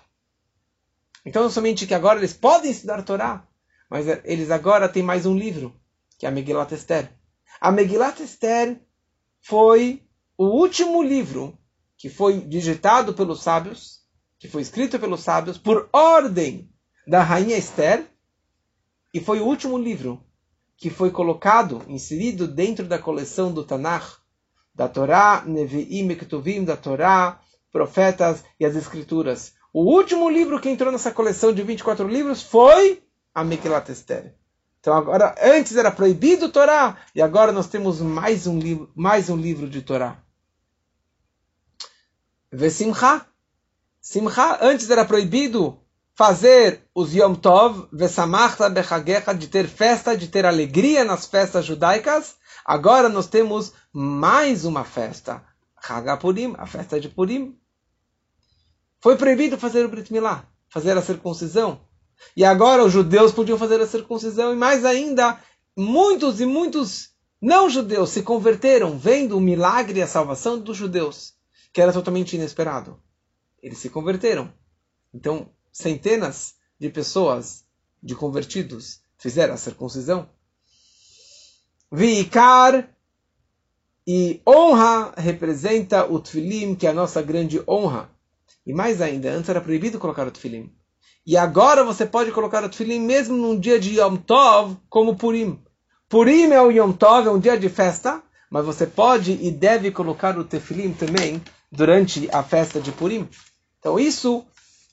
Então, 1.24 1.48
somente 1.48 1.86
que 1.86 1.94
agora 1.94 2.18
eles 2.18 2.34
podem 2.34 2.70
estudar 2.70 3.02
Torá, 3.02 3.46
mas 3.88 4.06
eles 4.24 4.50
agora 4.50 4.88
têm 4.88 5.02
mais 5.02 5.24
um 5.24 5.36
livro, 5.36 5.74
que 6.18 6.26
é 6.26 6.28
a 6.28 6.32
Megilat 6.32 6.72
Esther. 6.72 7.10
A 7.60 7.70
Megilat 7.70 8.20
Esther 8.20 8.78
foi 9.40 10.02
o 10.36 10.46
último 10.46 11.02
livro 11.02 11.56
que 11.96 12.10
foi 12.10 12.40
digitado 12.40 13.14
pelos 13.14 13.42
sábios, 13.42 14.00
que 14.38 14.48
foi 14.48 14.62
escrito 14.62 14.98
pelos 14.98 15.20
sábios, 15.20 15.56
por 15.56 15.88
ordem 15.92 16.70
da 17.06 17.22
rainha 17.22 17.56
Esther, 17.56 18.06
e 19.12 19.20
foi 19.20 19.40
o 19.40 19.46
último 19.46 19.78
livro 19.78 20.22
que 20.76 20.90
foi 20.90 21.10
colocado, 21.10 21.82
inserido 21.88 22.48
dentro 22.48 22.84
da 22.86 22.98
coleção 22.98 23.52
do 23.52 23.64
Tanakh, 23.64 24.23
da 24.74 24.88
Torá, 24.88 25.42
Nevi'im 25.46 26.14
Ketuvim, 26.16 26.64
da 26.64 26.76
Torá, 26.76 27.40
profetas 27.70 28.44
e 28.58 28.64
as 28.64 28.74
escrituras. 28.74 29.52
O 29.72 29.82
último 29.82 30.28
livro 30.28 30.60
que 30.60 30.68
entrou 30.68 30.92
nessa 30.92 31.10
coleção 31.10 31.52
de 31.52 31.62
24 31.62 32.06
livros 32.06 32.42
foi 32.42 33.02
a 33.34 33.44
Mekilat 33.44 33.90
Esther. 33.90 34.34
Então 34.80 34.94
agora, 34.94 35.34
antes 35.42 35.76
era 35.76 35.90
proibido 35.90 36.50
Torá, 36.50 36.98
e 37.14 37.22
agora 37.22 37.52
nós 37.52 37.68
temos 37.68 38.00
mais 38.00 38.46
um 38.46 38.58
livro, 38.58 38.90
mais 38.94 39.30
um 39.30 39.36
livro 39.36 39.68
de 39.68 39.82
Torá. 39.82 40.18
Vesimcha. 42.52 43.26
Simcha, 44.00 44.58
antes 44.60 44.90
era 44.90 45.04
proibido 45.04 45.80
fazer 46.14 46.82
os 46.94 47.14
Yom 47.14 47.34
Tov, 47.34 47.88
Vesamachta 47.92 48.68
Bechagecha, 48.68 49.34
de 49.34 49.48
ter 49.48 49.66
festa, 49.66 50.16
de 50.16 50.28
ter 50.28 50.44
alegria 50.46 51.04
nas 51.04 51.26
festas 51.26 51.64
judaicas. 51.64 52.36
Agora 52.64 53.08
nós 53.08 53.26
temos 53.26 53.72
mais 53.92 54.64
uma 54.64 54.84
festa, 54.84 55.44
Hagapurim, 55.76 56.54
a 56.56 56.66
festa 56.66 56.98
de 56.98 57.08
Purim. 57.08 57.58
Foi 59.00 59.16
proibido 59.16 59.58
fazer 59.58 59.84
o 59.84 59.88
Brit 59.88 60.10
Milá, 60.12 60.48
fazer 60.68 60.96
a 60.96 61.02
circuncisão. 61.02 61.86
E 62.34 62.44
agora 62.44 62.82
os 62.82 62.92
judeus 62.92 63.32
podiam 63.32 63.58
fazer 63.58 63.80
a 63.80 63.86
circuncisão 63.86 64.52
e 64.52 64.56
mais 64.56 64.84
ainda, 64.84 65.38
muitos 65.76 66.40
e 66.40 66.46
muitos 66.46 67.10
não 67.40 67.68
judeus 67.68 68.08
se 68.10 68.22
converteram 68.22 68.98
vendo 68.98 69.36
o 69.36 69.40
milagre 69.40 69.98
e 69.98 70.02
a 70.02 70.06
salvação 70.06 70.58
dos 70.58 70.78
judeus, 70.78 71.34
que 71.72 71.82
era 71.82 71.92
totalmente 71.92 72.36
inesperado. 72.36 72.98
Eles 73.62 73.76
se 73.78 73.90
converteram. 73.90 74.50
Então, 75.12 75.50
centenas 75.70 76.54
de 76.80 76.88
pessoas, 76.88 77.64
de 78.02 78.14
convertidos, 78.14 79.00
fizeram 79.18 79.52
a 79.52 79.58
circuncisão. 79.58 80.30
Vikar 81.96 82.88
e 84.04 84.42
honra 84.44 85.14
representa 85.16 86.04
o 86.04 86.18
tefilim, 86.18 86.74
que 86.74 86.88
é 86.88 86.90
a 86.90 86.92
nossa 86.92 87.22
grande 87.22 87.62
honra. 87.68 88.10
E 88.66 88.72
mais 88.72 89.00
ainda, 89.00 89.30
antes 89.30 89.48
era 89.48 89.60
proibido 89.60 90.00
colocar 90.00 90.26
o 90.26 90.30
tefilim. 90.32 90.72
E 91.24 91.36
agora 91.36 91.84
você 91.84 92.04
pode 92.04 92.32
colocar 92.32 92.64
o 92.64 92.68
tefilim 92.68 92.98
mesmo 92.98 93.36
num 93.36 93.56
dia 93.56 93.78
de 93.78 94.00
Yom 94.00 94.16
Tov, 94.16 94.76
como 94.90 95.14
Purim. 95.14 95.62
Purim 96.08 96.50
é 96.50 96.60
o 96.60 96.72
Yom 96.72 96.90
Tov, 96.90 97.28
é 97.28 97.30
um 97.30 97.38
dia 97.38 97.56
de 97.56 97.68
festa, 97.68 98.20
mas 98.50 98.66
você 98.66 98.88
pode 98.88 99.30
e 99.30 99.52
deve 99.52 99.92
colocar 99.92 100.36
o 100.36 100.42
tefilim 100.42 100.92
também 100.92 101.40
durante 101.70 102.28
a 102.32 102.42
festa 102.42 102.80
de 102.80 102.90
Purim. 102.90 103.28
Então 103.78 104.00
isso, 104.00 104.44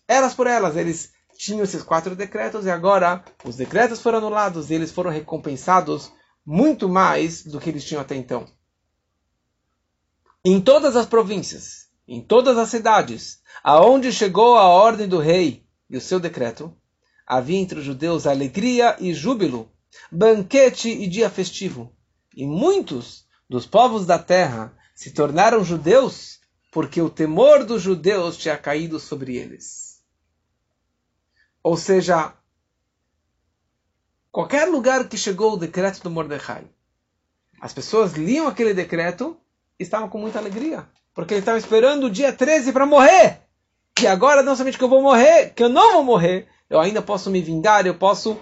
elas 0.07 0.35
por 0.35 0.45
elas, 0.45 0.77
eles 0.77 1.09
tinham 1.35 1.63
esses 1.63 1.81
quatro 1.81 2.15
decretos 2.15 2.67
e 2.67 2.69
agora 2.69 3.23
os 3.43 3.55
decretos 3.55 3.99
foram 3.99 4.19
anulados 4.19 4.69
e 4.69 4.75
eles 4.75 4.91
foram 4.91 5.09
recompensados 5.09 6.11
muito 6.45 6.89
mais 6.89 7.43
do 7.43 7.59
que 7.59 7.69
eles 7.69 7.83
tinham 7.83 8.01
até 8.01 8.15
então. 8.15 8.47
Em 10.43 10.59
todas 10.59 10.95
as 10.95 11.05
províncias, 11.05 11.87
em 12.07 12.21
todas 12.21 12.57
as 12.57 12.69
cidades, 12.69 13.41
aonde 13.63 14.11
chegou 14.11 14.57
a 14.57 14.67
ordem 14.67 15.07
do 15.07 15.19
rei 15.19 15.65
e 15.89 15.97
o 15.97 16.01
seu 16.01 16.19
decreto, 16.19 16.75
havia 17.25 17.59
entre 17.59 17.79
os 17.79 17.85
judeus 17.85 18.25
alegria 18.25 18.95
e 18.99 19.13
júbilo, 19.13 19.71
banquete 20.11 20.89
e 20.89 21.07
dia 21.07 21.29
festivo. 21.29 21.95
E 22.35 22.45
muitos 22.45 23.25
dos 23.49 23.65
povos 23.65 24.05
da 24.05 24.17
terra 24.17 24.75
se 24.95 25.11
tornaram 25.11 25.63
judeus 25.63 26.39
porque 26.71 27.01
o 27.01 27.09
temor 27.09 27.65
dos 27.65 27.81
judeus 27.81 28.37
tinha 28.37 28.57
caído 28.57 28.99
sobre 28.99 29.35
eles. 29.35 30.01
Ou 31.61 31.77
seja, 31.77 32.33
qualquer 34.31 34.67
lugar 34.67 35.07
que 35.07 35.17
chegou 35.17 35.53
o 35.53 35.57
decreto 35.57 36.01
do 36.01 36.09
Mordecai, 36.09 36.63
as 37.59 37.73
pessoas 37.73 38.13
liam 38.13 38.47
aquele 38.47 38.73
decreto 38.73 39.37
e 39.79 39.83
estavam 39.83 40.09
com 40.09 40.17
muita 40.17 40.39
alegria, 40.39 40.87
porque 41.13 41.33
eles 41.33 41.41
estavam 41.41 41.59
esperando 41.59 42.05
o 42.05 42.09
dia 42.09 42.31
13 42.31 42.71
para 42.71 42.85
morrer. 42.85 43.41
E 44.01 44.07
agora, 44.07 44.41
não 44.41 44.55
somente 44.55 44.77
que 44.77 44.83
eu 44.83 44.89
vou 44.89 45.01
morrer, 45.01 45.53
que 45.53 45.63
eu 45.63 45.69
não 45.69 45.93
vou 45.93 46.03
morrer, 46.03 46.47
eu 46.69 46.79
ainda 46.79 47.01
posso 47.01 47.29
me 47.29 47.41
vingar, 47.41 47.85
eu 47.85 47.95
posso 47.95 48.37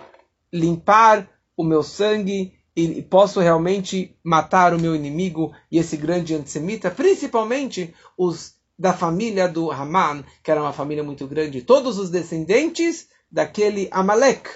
limpar 0.54 1.28
o 1.58 1.64
meu 1.64 1.84
sangue 1.84 2.54
e 2.76 3.02
posso 3.02 3.42
realmente 3.42 4.16
matar 4.24 4.74
o 4.74 4.80
meu 4.80 4.96
inimigo 4.96 5.54
e 5.70 5.78
esse 5.78 5.98
grande 5.98 6.34
antissemita, 6.34 6.90
principalmente 6.90 7.94
os 8.18 8.58
da 8.78 8.94
família 8.94 9.50
do 9.50 9.70
Haman, 9.70 10.24
que 10.42 10.50
era 10.50 10.62
uma 10.62 10.72
família 10.72 11.04
muito 11.04 11.28
grande, 11.28 11.62
todos 11.62 11.98
os 11.98 12.10
descendentes 12.10 13.10
daquele 13.30 13.90
Amalek. 13.92 14.50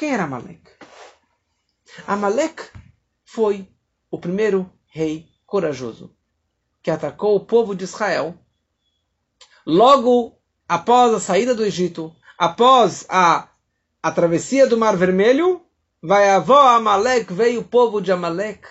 Quem 0.00 0.14
era 0.14 0.24
Amalek? 0.24 0.62
Amalek 2.06 2.70
foi 3.22 3.68
o 4.10 4.18
primeiro 4.18 4.72
rei 4.86 5.28
corajoso 5.44 6.16
que 6.82 6.90
atacou 6.90 7.36
o 7.36 7.44
povo 7.44 7.74
de 7.74 7.84
Israel 7.84 8.34
logo 9.66 10.40
após 10.66 11.12
a 11.12 11.20
saída 11.20 11.54
do 11.54 11.62
Egito, 11.62 12.16
após 12.38 13.04
a, 13.10 13.50
a 14.02 14.10
travessia 14.10 14.66
do 14.66 14.78
Mar 14.78 14.96
Vermelho, 14.96 15.60
vai 16.02 16.30
avó 16.30 16.58
Amalek, 16.68 17.30
veio 17.34 17.60
o 17.60 17.68
povo 17.68 18.00
de 18.00 18.10
Amalek 18.10 18.66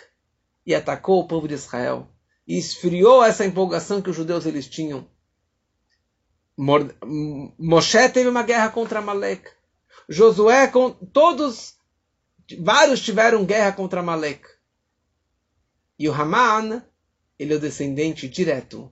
e 0.65 0.73
atacou 0.73 1.19
o 1.19 1.27
povo 1.27 1.47
de 1.47 1.53
Israel. 1.53 2.09
E 2.47 2.57
esfriou 2.57 3.23
essa 3.23 3.45
empolgação 3.45 4.01
que 4.01 4.09
os 4.09 4.15
judeus 4.15 4.47
eles 4.47 4.67
tinham. 4.67 5.07
Moshe 6.57 8.09
teve 8.09 8.27
uma 8.27 8.41
guerra 8.41 8.69
contra 8.69 8.97
Amalek. 8.97 9.58
Josué, 10.11 10.67
com, 10.67 10.89
todos, 10.89 11.75
vários 12.59 12.99
tiveram 12.99 13.45
guerra 13.45 13.71
contra 13.71 13.99
Amalek. 13.99 14.43
E 15.99 16.09
o 16.09 16.13
Haman, 16.13 16.83
ele 17.37 17.53
é 17.53 17.55
o 17.55 17.59
descendente 17.59 18.27
direto 18.27 18.91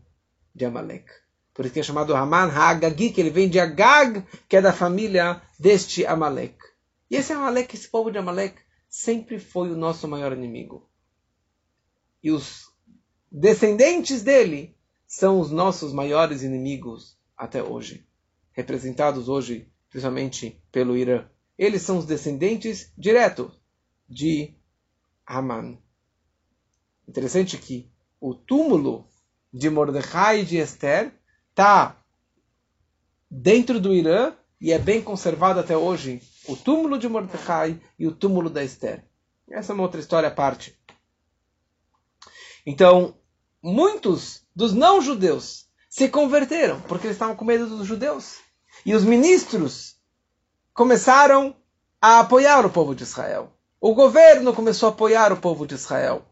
de 0.54 0.64
Amalek. 0.64 1.10
Por 1.56 1.66
isso 1.66 1.74
que 1.74 1.80
é 1.80 1.84
chamado 1.84 2.16
Haman 2.16 2.52
Hagagi, 2.52 3.10
que 3.10 3.20
ele 3.20 3.32
vem 3.32 3.50
de 3.50 3.60
Agag, 3.60 4.24
que 4.48 4.58
é 4.58 4.62
da 4.62 4.72
família 4.72 5.42
deste 5.60 6.06
Amalek. 6.06 6.56
E 7.10 7.16
esse 7.16 7.34
Amalek, 7.34 7.76
esse 7.76 7.90
povo 7.90 8.12
de 8.12 8.20
Amalek, 8.20 8.62
sempre 8.88 9.40
foi 9.40 9.72
o 9.72 9.76
nosso 9.76 10.08
maior 10.08 10.34
inimigo. 10.34 10.88
E 12.22 12.30
os 12.30 12.72
descendentes 13.32 14.22
dele 14.22 14.78
são 15.08 15.40
os 15.40 15.50
nossos 15.50 15.92
maiores 15.92 16.44
inimigos 16.44 17.18
até 17.36 17.64
hoje. 17.64 18.06
Representados 18.52 19.28
hoje, 19.28 19.72
principalmente 19.90 20.62
pelo 20.72 20.98
Irã. 20.98 21.26
Eles 21.58 21.82
são 21.82 21.98
os 21.98 22.06
descendentes 22.06 22.92
diretos 22.98 23.52
de 24.08 24.54
Haman. 25.26 25.78
Interessante 27.08 27.58
que 27.58 27.92
o 28.20 28.34
túmulo 28.34 29.08
de 29.54 29.70
Mordecai 29.70 30.42
e 30.42 30.46
de 30.46 30.58
Esther 30.58 31.14
está 31.50 31.98
dentro 33.30 33.80
do 33.80 33.94
Irã 33.94 34.34
e 34.60 34.72
é 34.72 34.80
bem 34.80 35.02
conservado 35.02 35.60
até 35.60 35.76
hoje 35.76 36.22
o 36.48 36.56
túmulo 36.56 36.98
de 36.98 37.08
Mordecai 37.08 37.80
e 37.98 38.08
o 38.08 38.12
túmulo 38.12 38.50
da 38.50 38.64
Esther. 38.64 39.06
Essa 39.50 39.72
é 39.72 39.74
uma 39.74 39.84
outra 39.84 40.00
história 40.00 40.30
à 40.30 40.32
parte. 40.32 40.78
Então, 42.66 43.16
muitos 43.62 44.46
dos 44.56 44.74
não-judeus 44.74 45.68
se 45.90 46.10
converteram 46.10 46.82
porque 46.82 47.08
eles 47.08 47.16
estavam 47.16 47.36
com 47.36 47.46
medo 47.46 47.66
dos 47.66 47.88
judeus. 47.88 48.40
E 48.88 48.96
os 48.96 49.04
ministros 49.04 49.98
começaram 50.74 51.54
a 52.02 52.22
apoiar 52.22 52.66
o 52.66 52.70
povo 52.70 52.96
de 52.96 53.04
Israel. 53.04 53.52
O 53.82 53.94
governo 53.94 54.54
começou 54.54 54.88
a 54.88 54.94
apoiar 54.94 55.34
o 55.34 55.42
povo 55.42 55.68
de 55.68 55.76
Israel. 55.76 56.26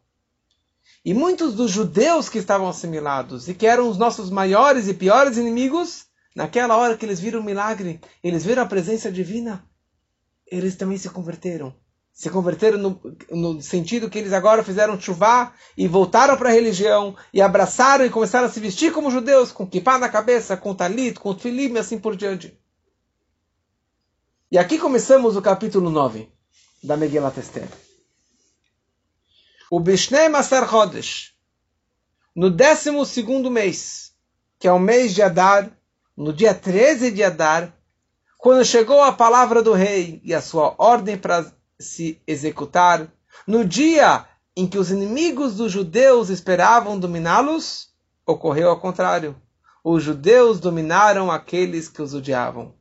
E 1.03 1.13
muitos 1.13 1.53
dos 1.53 1.69
judeus 1.69 2.29
que 2.29 2.37
estavam 2.37 2.69
assimilados 2.69 3.49
e 3.49 3.53
que 3.53 3.67
eram 3.67 3.89
os 3.89 3.97
nossos 3.97 4.29
maiores 4.29 4.87
e 4.87 4.93
piores 4.93 5.35
inimigos, 5.35 6.05
naquela 6.33 6.77
hora 6.77 6.95
que 6.95 7.05
eles 7.05 7.19
viram 7.19 7.41
o 7.41 7.43
milagre, 7.43 7.99
eles 8.23 8.45
viram 8.45 8.63
a 8.63 8.67
presença 8.67 9.11
divina, 9.11 9.61
eles 10.47 10.77
também 10.77 10.97
se 10.97 11.09
converteram. 11.09 11.75
Se 12.15 12.29
converteram 12.29 12.77
no, 12.77 13.01
no 13.29 13.61
sentido 13.61 14.09
que 14.09 14.17
eles 14.17 14.31
agora 14.31 14.63
fizeram 14.63 14.99
chuvá 14.99 15.53
e 15.77 15.85
voltaram 15.85 16.37
para 16.37 16.47
a 16.47 16.53
religião 16.53 17.13
e 17.33 17.41
abraçaram 17.41 18.05
e 18.05 18.09
começaram 18.09 18.47
a 18.47 18.49
se 18.49 18.57
vestir 18.61 18.93
como 18.93 19.11
judeus, 19.11 19.51
com 19.51 19.67
kippah 19.67 19.99
na 19.99 20.07
cabeça, 20.07 20.55
com 20.55 20.73
talit, 20.73 21.19
com 21.19 21.37
filim 21.37 21.73
e 21.73 21.77
assim 21.77 21.99
por 21.99 22.15
diante. 22.15 22.57
E 24.49 24.57
aqui 24.57 24.79
começamos 24.79 25.35
o 25.35 25.41
capítulo 25.41 25.89
9 25.89 26.31
da 26.81 26.95
Megillat 26.95 27.37
Esther. 27.37 27.67
O 29.69 29.81
Bishnei 29.81 30.29
Maser 30.29 30.65
Chodesh, 30.69 31.33
no 32.33 32.49
12 32.49 32.91
mês, 33.51 34.13
que 34.57 34.69
é 34.69 34.71
o 34.71 34.79
mês 34.79 35.13
de 35.13 35.21
Adar, 35.21 35.69
no 36.15 36.31
dia 36.31 36.53
13 36.53 37.11
de 37.11 37.21
Adar, 37.21 37.77
quando 38.37 38.63
chegou 38.63 39.01
a 39.01 39.11
palavra 39.11 39.61
do 39.61 39.73
rei 39.73 40.21
e 40.23 40.33
a 40.33 40.41
sua 40.41 40.75
ordem 40.77 41.17
para 41.17 41.53
se 41.79 42.21
executar, 42.25 43.11
no 43.45 43.65
dia 43.65 44.25
em 44.55 44.65
que 44.67 44.77
os 44.77 44.89
inimigos 44.89 45.55
dos 45.55 45.71
judeus 45.71 46.29
esperavam 46.29 46.97
dominá-los, 46.97 47.89
ocorreu 48.25 48.69
ao 48.69 48.79
contrário. 48.79 49.35
Os 49.83 50.01
judeus 50.01 50.59
dominaram 50.59 51.29
aqueles 51.29 51.89
que 51.89 52.01
os 52.01 52.13
odiavam. 52.13 52.73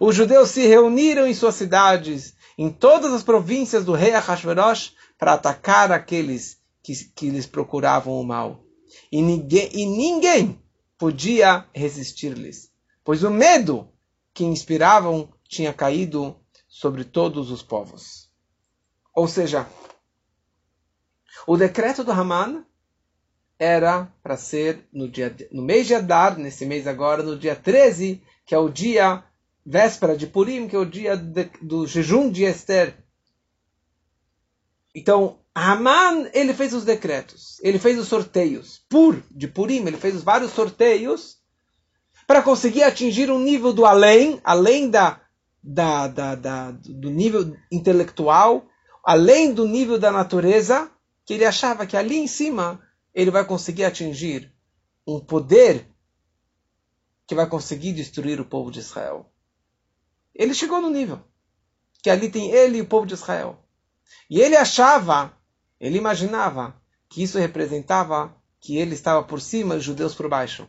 Os 0.00 0.16
judeus 0.16 0.50
se 0.50 0.66
reuniram 0.66 1.26
em 1.26 1.32
suas 1.32 1.54
cidades, 1.54 2.34
em 2.58 2.70
todas 2.70 3.12
as 3.12 3.22
províncias 3.22 3.84
do 3.84 3.92
rei 3.92 4.14
Ahashverosh, 4.14 4.94
para 5.16 5.34
atacar 5.34 5.92
aqueles 5.92 6.58
que, 6.82 6.92
que 7.14 7.30
lhes 7.30 7.46
procuravam 7.46 8.20
o 8.20 8.24
mal. 8.24 8.64
E 9.10 9.22
ninguém, 9.22 9.70
e 9.72 9.86
ninguém 9.86 10.60
podia 10.98 11.66
resistir-lhes, 11.72 12.70
pois 13.04 13.22
o 13.22 13.30
medo 13.30 13.88
que 14.34 14.44
inspiravam 14.44 15.28
tinha 15.48 15.72
caído 15.72 16.36
sobre 16.76 17.04
todos 17.04 17.50
os 17.50 17.62
povos. 17.62 18.28
Ou 19.14 19.26
seja, 19.26 19.66
o 21.46 21.56
decreto 21.56 22.04
do 22.04 22.12
Haman 22.12 22.66
era 23.58 24.12
para 24.22 24.36
ser 24.36 24.86
no, 24.92 25.08
dia, 25.08 25.34
no 25.50 25.62
mês 25.62 25.86
de 25.86 25.94
Adar, 25.94 26.36
nesse 26.36 26.66
mês 26.66 26.86
agora, 26.86 27.22
no 27.22 27.38
dia 27.38 27.56
13, 27.56 28.22
que 28.44 28.54
é 28.54 28.58
o 28.58 28.68
dia 28.68 29.24
véspera 29.64 30.14
de 30.14 30.26
Purim, 30.26 30.68
que 30.68 30.76
é 30.76 30.78
o 30.78 30.84
dia 30.84 31.16
de, 31.16 31.44
do 31.62 31.86
jejum 31.86 32.30
de 32.30 32.44
Esther. 32.44 32.94
Então, 34.94 35.38
Haman, 35.54 36.28
ele 36.34 36.52
fez 36.52 36.74
os 36.74 36.84
decretos, 36.84 37.58
ele 37.62 37.78
fez 37.78 37.98
os 37.98 38.06
sorteios. 38.06 38.84
Pur, 38.86 39.22
de 39.30 39.48
Purim, 39.48 39.86
ele 39.86 39.96
fez 39.96 40.14
os 40.14 40.22
vários 40.22 40.52
sorteios 40.52 41.38
para 42.26 42.42
conseguir 42.42 42.82
atingir 42.82 43.30
um 43.30 43.38
nível 43.38 43.72
do 43.72 43.86
além, 43.86 44.38
além 44.44 44.90
da, 44.90 45.25
da, 45.66 46.06
da, 46.06 46.34
da, 46.36 46.70
do 46.70 47.10
nível 47.10 47.56
intelectual, 47.72 48.66
além 49.04 49.52
do 49.52 49.66
nível 49.66 49.98
da 49.98 50.12
natureza, 50.12 50.88
que 51.24 51.34
ele 51.34 51.44
achava 51.44 51.84
que 51.84 51.96
ali 51.96 52.16
em 52.16 52.28
cima 52.28 52.80
ele 53.12 53.32
vai 53.32 53.44
conseguir 53.44 53.84
atingir 53.84 54.52
um 55.04 55.18
poder 55.18 55.88
que 57.26 57.34
vai 57.34 57.48
conseguir 57.48 57.92
destruir 57.92 58.40
o 58.40 58.44
povo 58.44 58.70
de 58.70 58.78
Israel. 58.78 59.28
Ele 60.32 60.54
chegou 60.54 60.80
no 60.80 60.90
nível 60.90 61.20
que 62.00 62.10
ali 62.10 62.30
tem 62.30 62.52
ele 62.52 62.78
e 62.78 62.82
o 62.82 62.86
povo 62.86 63.04
de 63.04 63.14
Israel. 63.14 63.58
E 64.30 64.40
ele 64.40 64.56
achava, 64.56 65.36
ele 65.80 65.98
imaginava 65.98 66.80
que 67.08 67.20
isso 67.20 67.38
representava 67.38 68.32
que 68.60 68.76
ele 68.76 68.94
estava 68.94 69.24
por 69.24 69.40
cima 69.40 69.74
e 69.74 69.78
os 69.78 69.84
judeus 69.84 70.14
por 70.14 70.28
baixo. 70.28 70.68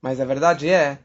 Mas 0.00 0.20
a 0.20 0.24
verdade 0.24 0.68
é 0.68 1.00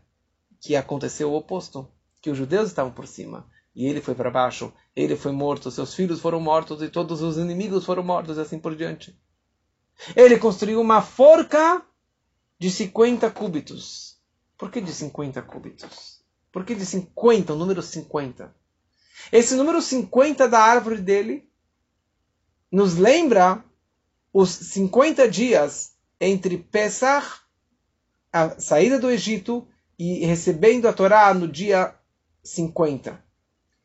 que 0.61 0.75
aconteceu 0.75 1.31
o 1.31 1.35
oposto. 1.35 1.87
Que 2.25 2.31
os 2.31 2.37
judeus 2.39 2.69
estavam 2.69 2.91
por 2.91 3.05
cima. 3.05 3.45
E 3.75 3.85
ele 3.85 4.01
foi 4.01 4.15
para 4.15 4.31
baixo, 4.31 4.73
ele 4.95 5.15
foi 5.15 5.31
morto, 5.31 5.69
seus 5.69 5.93
filhos 5.93 6.19
foram 6.19 6.39
mortos 6.39 6.81
e 6.81 6.89
todos 6.89 7.21
os 7.21 7.37
inimigos 7.37 7.85
foram 7.85 8.01
mortos, 8.01 8.37
e 8.37 8.41
assim 8.41 8.57
por 8.57 8.75
diante. 8.75 9.15
Ele 10.15 10.39
construiu 10.39 10.81
uma 10.81 11.03
forca 11.03 11.85
de 12.57 12.71
50 12.71 13.29
cúbitos. 13.29 14.17
Por 14.57 14.71
que 14.71 14.81
de 14.81 14.91
50 14.91 15.39
cúbitos? 15.43 16.19
Por 16.51 16.65
que 16.65 16.73
de 16.73 16.83
50, 16.83 17.53
o 17.53 17.55
número 17.55 17.83
50? 17.83 18.55
Esse 19.31 19.55
número 19.55 19.79
50 19.79 20.47
da 20.47 20.61
árvore 20.61 21.01
dele 21.01 21.47
nos 22.71 22.95
lembra 22.95 23.63
os 24.33 24.49
50 24.49 25.29
dias 25.29 25.93
entre 26.19 26.57
Pesach, 26.57 27.41
a 28.33 28.59
saída 28.59 28.97
do 28.97 29.11
Egito, 29.11 29.67
e 29.99 30.25
recebendo 30.25 30.87
a 30.87 30.93
Torá 30.93 31.31
no 31.31 31.47
dia 31.47 31.95
50. 32.45 33.23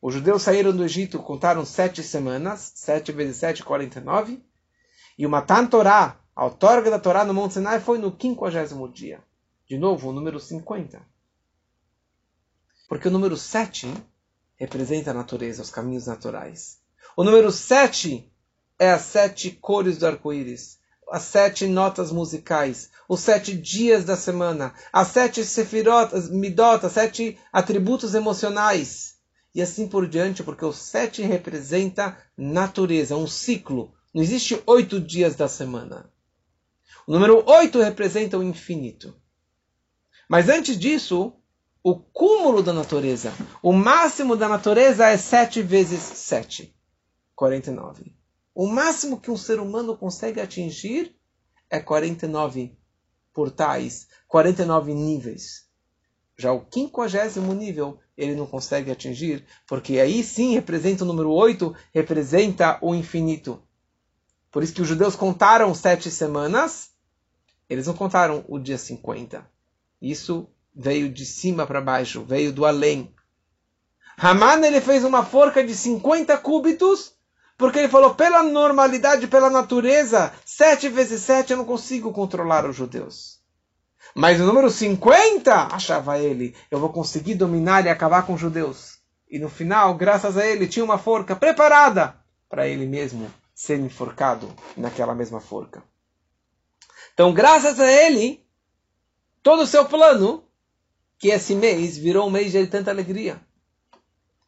Os 0.02 0.14
judeus 0.14 0.42
saíram 0.42 0.76
do 0.76 0.84
Egito, 0.84 1.18
contaram 1.18 1.64
sete 1.64 2.02
semanas, 2.02 2.72
sete 2.74 3.10
vezes 3.10 3.38
sete, 3.38 3.64
49. 3.64 4.44
E 5.18 5.26
o 5.26 5.30
Matan 5.30 5.66
Torá, 5.66 6.20
a 6.36 6.44
outorga 6.44 6.90
da 6.90 6.98
Torá 6.98 7.24
no 7.24 7.34
Monte 7.34 7.54
Sinai, 7.54 7.80
foi 7.80 7.98
no 7.98 8.12
quinquagésimo 8.12 8.88
dia. 8.88 9.22
De 9.66 9.78
novo, 9.78 10.08
o 10.08 10.12
número 10.12 10.38
50. 10.38 11.00
Porque 12.88 13.08
o 13.08 13.10
número 13.10 13.36
7 13.36 13.92
representa 14.56 15.10
a 15.10 15.14
natureza, 15.14 15.62
os 15.62 15.70
caminhos 15.70 16.06
naturais. 16.06 16.80
O 17.16 17.24
número 17.24 17.50
7 17.52 18.30
é 18.78 18.90
as 18.90 19.02
sete 19.02 19.50
cores 19.52 19.98
do 19.98 20.06
arco-íris, 20.06 20.79
as 21.10 21.22
sete 21.22 21.66
notas 21.66 22.12
musicais, 22.12 22.88
os 23.08 23.20
sete 23.20 23.56
dias 23.56 24.04
da 24.04 24.16
semana, 24.16 24.72
as 24.92 25.08
sete 25.08 25.44
sefirot, 25.44 26.14
as 26.14 26.30
midot, 26.30 26.86
as 26.86 26.92
sete 26.92 27.38
atributos 27.52 28.14
emocionais. 28.14 29.18
E 29.52 29.60
assim 29.60 29.88
por 29.88 30.06
diante, 30.06 30.44
porque 30.44 30.64
o 30.64 30.72
sete 30.72 31.22
representa 31.22 32.16
natureza, 32.36 33.16
um 33.16 33.26
ciclo. 33.26 33.92
Não 34.14 34.22
existe 34.22 34.62
oito 34.64 35.00
dias 35.00 35.34
da 35.34 35.48
semana. 35.48 36.08
O 37.06 37.12
número 37.12 37.44
oito 37.44 37.80
representa 37.80 38.38
o 38.38 38.42
infinito. 38.44 39.12
Mas 40.28 40.48
antes 40.48 40.78
disso, 40.78 41.32
o 41.82 41.96
cúmulo 41.96 42.62
da 42.62 42.72
natureza, 42.72 43.32
o 43.60 43.72
máximo 43.72 44.36
da 44.36 44.48
natureza 44.48 45.08
é 45.08 45.16
sete 45.16 45.60
vezes 45.60 46.00
sete, 46.00 46.72
49. 47.34 48.19
O 48.54 48.66
máximo 48.66 49.20
que 49.20 49.30
um 49.30 49.36
ser 49.36 49.60
humano 49.60 49.96
consegue 49.96 50.40
atingir 50.40 51.14
é 51.68 51.78
49 51.78 52.76
portais, 53.32 54.08
49 54.26 54.92
níveis. 54.92 55.68
Já 56.36 56.52
o 56.52 56.64
quinquagésimo 56.64 57.52
nível 57.54 57.98
ele 58.16 58.34
não 58.34 58.46
consegue 58.46 58.90
atingir, 58.90 59.46
porque 59.66 59.98
aí 60.00 60.24
sim 60.24 60.54
representa 60.54 61.04
o 61.04 61.06
número 61.06 61.30
8, 61.30 61.74
representa 61.94 62.78
o 62.82 62.94
infinito. 62.94 63.62
Por 64.50 64.62
isso 64.62 64.74
que 64.74 64.82
os 64.82 64.88
judeus 64.88 65.14
contaram 65.14 65.74
sete 65.74 66.10
semanas, 66.10 66.90
eles 67.68 67.86
não 67.86 67.94
contaram 67.94 68.44
o 68.48 68.58
dia 68.58 68.76
50. 68.76 69.48
Isso 70.02 70.48
veio 70.74 71.08
de 71.08 71.24
cima 71.24 71.66
para 71.66 71.80
baixo, 71.80 72.24
veio 72.24 72.52
do 72.52 72.64
além. 72.64 73.14
Haman 74.18 74.66
ele 74.66 74.80
fez 74.80 75.04
uma 75.04 75.24
forca 75.24 75.64
de 75.64 75.74
50 75.74 76.36
cúbitos 76.38 77.14
porque 77.60 77.78
ele 77.78 77.88
falou, 77.88 78.14
pela 78.14 78.42
normalidade, 78.42 79.28
pela 79.28 79.50
natureza, 79.50 80.32
sete 80.46 80.88
vezes 80.88 81.20
sete 81.20 81.50
eu 81.50 81.58
não 81.58 81.66
consigo 81.66 82.10
controlar 82.10 82.64
os 82.64 82.74
judeus. 82.74 83.38
Mas 84.14 84.40
o 84.40 84.46
número 84.46 84.70
50, 84.70 85.68
achava 85.70 86.18
ele, 86.18 86.56
eu 86.70 86.80
vou 86.80 86.88
conseguir 86.88 87.34
dominar 87.34 87.84
e 87.84 87.90
acabar 87.90 88.24
com 88.24 88.32
os 88.32 88.40
judeus. 88.40 88.98
E 89.30 89.38
no 89.38 89.50
final, 89.50 89.94
graças 89.94 90.38
a 90.38 90.46
ele, 90.46 90.66
tinha 90.66 90.82
uma 90.82 90.96
forca 90.96 91.36
preparada 91.36 92.16
para 92.48 92.66
ele 92.66 92.86
mesmo 92.86 93.30
ser 93.54 93.78
enforcado 93.78 94.50
naquela 94.74 95.14
mesma 95.14 95.38
forca. 95.38 95.82
Então, 97.12 97.30
graças 97.30 97.78
a 97.78 97.92
ele, 97.92 98.42
todo 99.42 99.64
o 99.64 99.66
seu 99.66 99.84
plano, 99.84 100.42
que 101.18 101.28
esse 101.28 101.54
mês 101.54 101.98
virou 101.98 102.26
um 102.26 102.30
mês 102.30 102.52
de 102.52 102.66
tanta 102.66 102.90
alegria. 102.90 103.38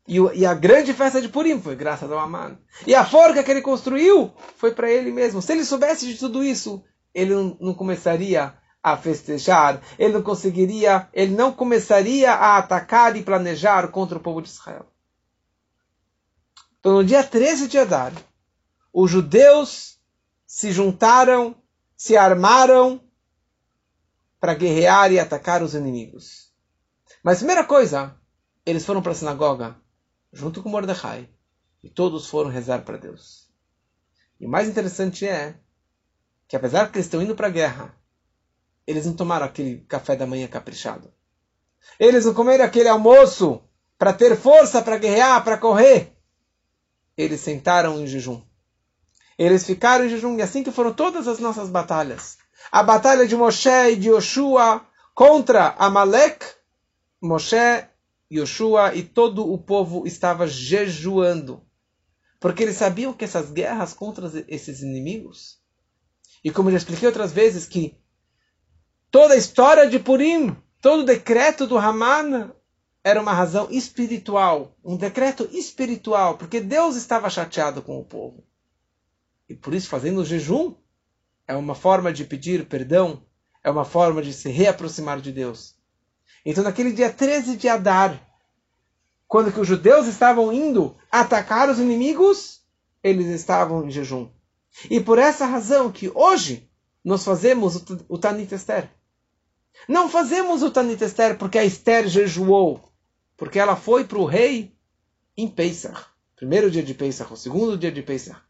E, 0.07 0.19
e, 0.19 0.45
a 0.45 0.53
grande 0.53 0.93
festa 0.93 1.21
de 1.21 1.29
Purim 1.29 1.61
foi 1.61 1.77
graças 1.77 2.11
ao 2.11 2.19
Aman. 2.19 2.59
E 2.87 2.95
a 2.95 3.05
forca 3.05 3.43
que 3.43 3.51
ele 3.51 3.63
construiu 3.63 4.33
foi 4.57 4.73
para 4.75 4.91
ele 4.91 5.13
mesmo. 5.13 5.41
Se 5.41 5.53
ele 5.53 5.65
soubesse 5.65 6.07
de 6.07 6.19
tudo 6.19 6.43
isso, 6.43 6.83
ele 7.15 7.35
não, 7.35 7.57
não, 7.61 7.75
começaria 7.75 8.55
a 8.83 8.97
festejar, 8.97 9.81
ele 9.97 10.15
não 10.15 10.23
conseguiria, 10.23 11.09
ele 11.13 11.35
não 11.35 11.53
começaria 11.53 12.33
a 12.33 12.59
atacar 12.59 13.17
e 13.17 13.23
planejar 13.23 13.89
contra 13.89 14.19
o 14.19 14.21
povo 14.21 14.43
de 14.43 14.49
Israel. 14.49 14.87
Então, 16.81 16.95
no 16.95 17.05
dia 17.05 17.23
13 17.23 17.69
de 17.69 17.79
Adar, 17.79 18.13
os 18.93 19.09
judeus 19.09 20.01
se 20.45 20.73
juntaram, 20.73 21.55
se 21.97 22.17
armaram 22.17 23.01
para 24.41 24.55
guerrear 24.55 25.13
e 25.13 25.21
atacar 25.21 25.63
os 25.63 25.75
inimigos. 25.75 26.53
Mas 27.23 27.39
primeira 27.39 27.63
coisa, 27.63 28.17
eles 28.67 28.85
foram 28.85 29.01
para 29.01 29.13
a 29.13 29.15
sinagoga 29.15 29.82
junto 30.33 30.63
com 30.63 30.69
Mordecai, 30.69 31.29
e 31.83 31.91
todos 31.91 32.27
foram 32.27 32.49
rezar 32.49 32.83
para 32.83 32.97
Deus. 32.97 33.51
E 34.41 34.47
mais 34.47 34.69
interessante 34.69 35.27
é 35.27 35.57
que, 36.49 36.57
apesar 36.57 36.91
que 36.91 36.97
eles 36.97 37.07
estão 37.07 37.23
indo 37.23 37.35
para 37.35 37.49
a 37.49 37.51
guerra, 37.51 37.95
eles 38.87 39.07
não 39.07 39.15
tomaram 39.15 39.47
aquele 39.47 39.81
café 39.89 40.17
da 40.17 40.27
manhã 40.27 40.49
caprichado. 40.49 41.13
Eles 41.99 42.25
não 42.25 42.35
comeram 42.35 42.65
aquele 42.65 42.89
almoço 42.89 43.63
para 43.99 44.13
ter 44.13 44.37
força 44.37 44.83
para 44.83 44.99
guerrear, 44.99 45.45
para 45.45 45.59
correr. 45.59 46.17
Eles 47.17 47.41
sentaram 47.41 48.01
em 48.01 48.07
jejum. 48.07 48.43
Eles 49.39 49.65
ficaram 49.65 50.05
em 50.05 50.09
jejum, 50.09 50.37
e 50.39 50.43
assim 50.43 50.63
que 50.63 50.73
foram 50.73 50.93
todas 50.93 51.29
as 51.29 51.39
nossas 51.39 51.69
batalhas. 51.69 52.39
A 52.71 52.83
batalha 52.83 53.27
de 53.27 53.37
Moshe 53.37 53.69
e 53.69 53.97
de 53.97 54.09
Yoshua 54.09 54.85
contra 55.15 55.75
Amalek, 55.79 56.45
Moshe 57.21 57.87
Yoshua 58.39 58.95
e 58.95 59.03
todo 59.03 59.51
o 59.51 59.59
povo 59.59 60.07
estava 60.07 60.47
jejuando, 60.47 61.63
porque 62.41 62.63
eles 62.63 62.77
sabiam 62.77 63.13
que 63.13 63.25
essas 63.25 63.51
guerras 63.51 63.93
contra 63.93 64.31
esses 64.49 64.81
inimigos, 64.81 65.61
e 66.43 66.51
como 66.51 66.71
já 66.71 66.79
expliquei 66.79 67.07
outras 67.07 67.33
vezes, 67.33 67.67
que 67.67 67.97
toda 69.11 69.35
a 69.35 69.37
história 69.37 69.89
de 69.89 69.99
Purim, 69.99 70.57
todo 70.81 71.01
o 71.01 71.07
decreto 71.07 71.67
do 71.67 71.77
Haman 71.77 72.53
era 73.05 73.21
uma 73.21 73.33
razão 73.33 73.69
espiritual, 73.71 74.77
um 74.85 74.97
decreto 74.97 75.49
espiritual, 75.53 76.39
porque 76.39 76.61
Deus 76.61 76.97
estava 76.97 77.29
chateado 77.29 77.83
com 77.83 77.99
o 77.99 78.05
povo. 78.05 78.45
E 79.49 79.55
por 79.55 79.75
isso, 79.75 79.89
fazendo 79.89 80.21
o 80.21 80.25
jejum, 80.25 80.75
é 81.47 81.55
uma 81.55 81.75
forma 81.75 82.13
de 82.13 82.25
pedir 82.25 82.67
perdão, 82.67 83.23
é 83.63 83.71
uma 83.71 83.85
forma 83.85 84.23
de 84.23 84.33
se 84.33 84.49
reaproximar 84.49 85.21
de 85.21 85.33
Deus. 85.33 85.77
Então, 86.45 86.65
naquele 86.65 86.93
dia 86.93 87.13
13 87.13 87.57
de 87.57 87.69
Adar, 87.69 88.21
quando 89.29 89.53
que 89.53 89.61
os 89.61 89.67
judeus 89.67 90.07
estavam 90.07 90.53
indo 90.53 90.97
atacar 91.11 91.71
os 91.71 91.79
inimigos, 91.79 92.61
eles 93.03 93.29
estavam 93.29 93.87
em 93.87 93.91
jejum. 93.91 94.29
E 94.91 95.01
por 95.01 95.19
essa 95.19 95.47
razão 95.47 95.91
que 95.91 96.11
hoje 96.15 96.69
nós 97.05 97.25
fazemos 97.25 97.83
o 98.09 98.19
Tanit 98.19 98.55
Esther. 98.55 98.91
Não 99.89 100.09
fazemos 100.09 100.63
o 100.63 100.71
Tanit 100.71 101.03
Esther 101.03 101.37
porque 101.37 101.59
a 101.59 101.65
Esther 101.65 102.07
jejuou, 102.07 102.81
porque 103.37 103.59
ela 103.59 103.75
foi 103.75 104.05
para 104.05 104.19
o 104.19 104.25
rei 104.25 104.77
em 105.37 105.49
Pesach. 105.49 106.07
Primeiro 106.37 106.71
dia 106.71 106.83
de 106.83 106.95
Pesach, 106.95 107.33
o 107.33 107.37
segundo 107.37 107.77
dia 107.77 107.91
de 107.91 108.03
Pesach. 108.03 108.41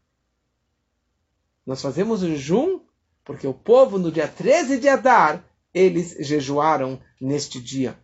Nós 1.65 1.81
fazemos 1.81 2.21
o 2.21 2.27
jejum 2.27 2.81
porque 3.23 3.47
o 3.47 3.53
povo 3.53 3.97
no 3.97 4.11
dia 4.11 4.27
13 4.27 4.79
de 4.79 4.89
Adar 4.89 5.43
eles 5.73 6.15
jejuaram 6.19 6.99
neste 7.19 7.59
dia. 7.59 7.97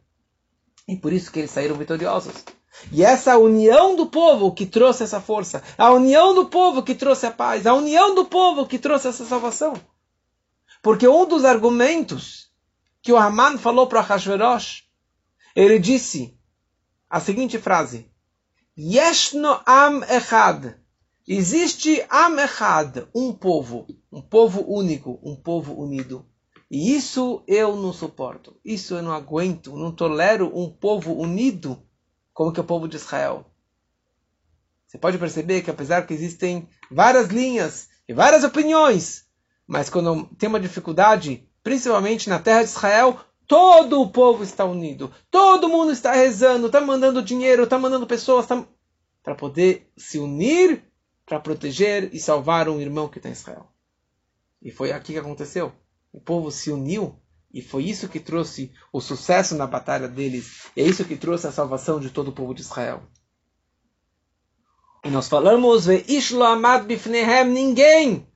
E 0.88 0.96
por 0.96 1.14
isso 1.14 1.32
que 1.32 1.40
eles 1.40 1.52
saíram 1.52 1.76
vitoriosos. 1.76 2.34
E 2.92 3.04
essa 3.04 3.38
união 3.38 3.96
do 3.96 4.08
povo 4.08 4.54
que 4.54 4.66
trouxe 4.66 5.04
essa 5.04 5.20
força, 5.20 5.62
a 5.78 5.92
união 5.92 6.34
do 6.34 6.46
povo 6.46 6.82
que 6.82 6.96
trouxe 6.96 7.26
a 7.26 7.32
paz, 7.32 7.68
a 7.68 7.74
união 7.74 8.16
do 8.16 8.26
povo 8.26 8.66
que 8.66 8.80
trouxe 8.80 9.08
essa 9.08 9.26
salvação. 9.26 9.74
Porque 10.82 11.08
um 11.08 11.28
dos 11.28 11.44
argumentos 11.44 12.50
que 13.02 13.12
o 13.12 13.18
Haman 13.18 13.58
falou 13.58 13.88
para 13.88 14.02
Hashverosh, 14.02 14.84
ele 15.56 15.78
disse 15.78 16.38
a 17.10 17.20
seguinte 17.20 17.60
frase: 17.60 18.10
Yeshno 18.78 19.62
am 19.66 20.04
echad. 20.04 20.76
Existe 21.28 22.04
am 22.10 22.40
echad, 22.40 23.08
um 23.14 23.34
povo, 23.34 23.86
um 24.12 24.22
povo 24.22 24.64
único, 24.68 25.20
um 25.22 25.36
povo 25.36 25.80
unido. 25.80 26.26
E 26.70 26.96
isso 26.96 27.44
eu 27.48 27.76
não 27.76 27.92
suporto. 27.92 28.56
Isso 28.64 28.96
eu 28.96 29.02
não 29.02 29.12
aguento. 29.12 29.76
Não 29.76 29.92
tolero 29.92 30.52
um 30.58 30.70
povo 30.70 31.14
unido 31.14 31.82
como 32.34 32.52
que 32.52 32.60
é 32.60 32.64
o 32.64 32.66
povo 32.66 32.88
de 32.88 32.96
Israel. 32.96 33.46
Você 34.86 34.98
pode 34.98 35.18
perceber 35.18 35.62
que 35.62 35.72
apesar 35.72 36.06
que 36.06 36.14
existem 36.14 36.68
várias 36.90 37.28
linhas 37.28 37.90
e 38.08 38.14
várias 38.14 38.44
opiniões, 38.44 39.26
mas 39.68 39.90
quando 39.90 40.26
tem 40.36 40.50
uma 40.50 40.60
dificuldade, 40.60 41.48
principalmente 41.64 42.30
na 42.30 42.40
terra 42.40 42.64
de 42.64 42.70
Israel, 42.70 43.20
Todo 43.50 44.00
o 44.00 44.12
povo 44.12 44.44
está 44.44 44.64
unido. 44.64 45.12
Todo 45.32 45.68
mundo 45.68 45.92
está 45.92 46.12
rezando, 46.12 46.68
está 46.68 46.80
mandando 46.80 47.20
dinheiro, 47.20 47.64
está 47.64 47.80
mandando 47.80 48.06
pessoas 48.06 48.46
tá... 48.46 48.64
para 49.24 49.34
poder 49.34 49.92
se 49.98 50.20
unir 50.20 50.84
para 51.26 51.40
proteger 51.40 52.14
e 52.14 52.20
salvar 52.20 52.70
um 52.70 52.80
irmão 52.80 53.08
que 53.08 53.18
está 53.18 53.28
em 53.28 53.32
Israel. 53.32 53.66
E 54.62 54.70
foi 54.70 54.92
aqui 54.92 55.14
que 55.14 55.20
aconteceu. 55.20 55.72
O 56.12 56.20
povo 56.20 56.52
se 56.52 56.72
uniu 56.72 57.20
e 57.54 57.62
foi 57.62 57.84
isso 57.86 58.08
que 58.08 58.20
trouxe 58.20 58.72
o 58.94 59.02
sucesso 59.02 59.56
na 59.56 59.66
batalha 59.66 60.08
deles. 60.08 60.68
E 60.76 60.82
é 60.82 60.86
isso 60.86 61.06
que 61.06 61.16
trouxe 61.16 61.48
a 61.48 61.52
salvação 61.52 62.00
de 62.00 62.10
todo 62.10 62.30
o 62.30 62.34
povo 62.34 62.54
de 62.54 62.62
Israel. 62.62 63.02
E 65.04 65.10
nós 65.10 65.28
falamos, 65.28 65.88
ninguém 67.48 68.28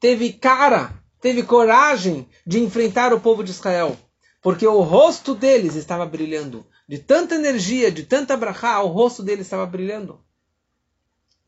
teve 0.00 0.32
cara, 0.32 1.00
teve 1.20 1.42
coragem 1.42 2.28
de 2.46 2.58
enfrentar 2.58 3.12
o 3.12 3.20
povo 3.20 3.44
de 3.44 3.50
Israel. 3.50 3.96
Porque 4.42 4.66
o 4.66 4.80
rosto 4.80 5.34
deles 5.34 5.74
estava 5.74 6.04
brilhando. 6.04 6.66
De 6.88 6.98
tanta 6.98 7.34
energia, 7.34 7.90
de 7.90 8.02
tanta 8.02 8.36
brachá, 8.36 8.82
o 8.82 8.88
rosto 8.88 9.22
deles 9.22 9.46
estava 9.46 9.64
brilhando. 9.64 10.22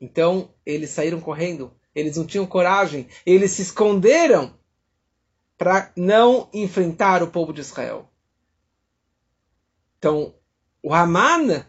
Então, 0.00 0.54
eles 0.64 0.90
saíram 0.90 1.20
correndo. 1.20 1.74
Eles 1.94 2.16
não 2.16 2.26
tinham 2.26 2.46
coragem. 2.46 3.08
Eles 3.24 3.50
se 3.52 3.62
esconderam 3.62 4.54
para 5.56 5.90
não 5.96 6.48
enfrentar 6.52 7.22
o 7.22 7.30
povo 7.30 7.52
de 7.52 7.60
Israel. 7.60 8.10
Então, 9.98 10.34
o 10.82 10.92
Haman 10.92 11.64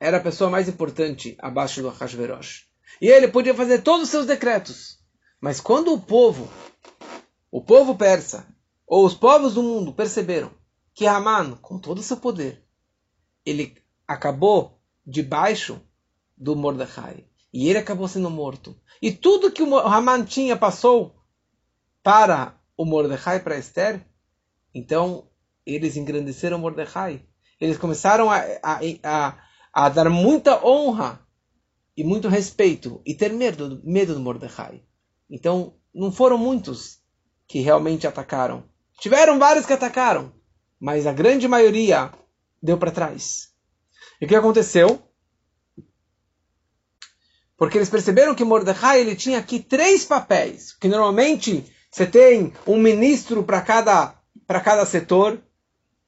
era 0.00 0.18
a 0.18 0.22
pessoa 0.22 0.50
mais 0.50 0.68
importante 0.68 1.36
abaixo 1.38 1.80
do 1.80 1.88
Hashverosh. 1.88 2.66
E 3.00 3.08
ele 3.08 3.28
podia 3.28 3.54
fazer 3.54 3.82
todos 3.82 4.04
os 4.04 4.08
seus 4.10 4.26
decretos. 4.26 4.98
Mas 5.40 5.60
quando 5.60 5.92
o 5.92 6.00
povo, 6.00 6.50
o 7.50 7.62
povo 7.62 7.94
persa, 7.94 8.46
ou 8.86 9.06
os 9.06 9.14
povos 9.14 9.54
do 9.54 9.62
mundo 9.62 9.92
perceberam 9.92 10.50
que 10.92 11.06
Haman, 11.06 11.56
com 11.56 11.78
todo 11.78 11.98
o 11.98 12.02
seu 12.02 12.16
poder, 12.16 12.64
ele 13.44 13.76
acabou 14.06 14.80
debaixo 15.06 15.80
do 16.36 16.54
Mordecai. 16.54 17.26
E 17.52 17.68
ele 17.68 17.78
acabou 17.78 18.08
sendo 18.08 18.28
morto. 18.28 18.76
E 19.00 19.12
tudo 19.12 19.50
que 19.50 19.62
o 19.62 19.78
Haman 19.78 20.24
tinha 20.24 20.56
passou 20.56 21.14
para 22.02 22.58
o 22.76 22.84
Mordecai 22.84 23.40
para 23.40 23.58
Esther, 23.58 24.04
então 24.74 25.28
eles 25.64 25.96
engrandeceram 25.96 26.58
Mordecai. 26.58 27.24
Eles 27.60 27.78
começaram 27.78 28.30
a, 28.30 28.38
a, 28.62 28.80
a, 29.02 29.38
a, 29.72 29.88
dar 29.88 30.10
muita 30.10 30.64
honra 30.64 31.24
e 31.96 32.02
muito 32.02 32.28
respeito 32.28 33.00
e 33.06 33.14
ter 33.14 33.32
medo, 33.32 33.80
medo 33.84 34.14
do 34.14 34.20
Mordecai. 34.20 34.82
Então 35.30 35.76
não 35.94 36.10
foram 36.10 36.36
muitos 36.36 37.00
que 37.46 37.60
realmente 37.60 38.06
atacaram. 38.06 38.64
Tiveram 38.98 39.38
vários 39.38 39.66
que 39.66 39.72
atacaram, 39.72 40.32
mas 40.78 41.06
a 41.06 41.12
grande 41.12 41.46
maioria 41.46 42.12
deu 42.62 42.76
para 42.76 42.90
trás. 42.90 43.52
E 44.20 44.24
o 44.24 44.28
que 44.28 44.36
aconteceu? 44.36 45.00
Porque 47.56 47.78
eles 47.78 47.90
perceberam 47.90 48.34
que 48.34 48.44
Mordecai 48.44 49.00
ele 49.00 49.14
tinha 49.14 49.38
aqui 49.38 49.60
três 49.60 50.04
papéis, 50.04 50.72
que 50.72 50.88
normalmente 50.88 51.64
você 51.94 52.06
tem 52.06 52.52
um 52.66 52.76
ministro 52.76 53.44
para 53.44 53.60
cada, 53.60 54.16
para 54.48 54.58
cada 54.58 54.84
setor, 54.84 55.40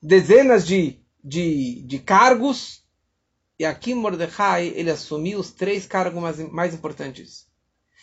dezenas 0.02 0.66
de, 0.66 0.98
de, 1.22 1.80
de 1.82 2.00
cargos. 2.00 2.82
E 3.56 3.64
aqui 3.64 3.94
Mordecai, 3.94 4.72
ele 4.74 4.90
assumiu 4.90 5.38
os 5.38 5.52
três 5.52 5.86
cargos 5.86 6.20
mais, 6.20 6.38
mais 6.50 6.74
importantes. 6.74 7.46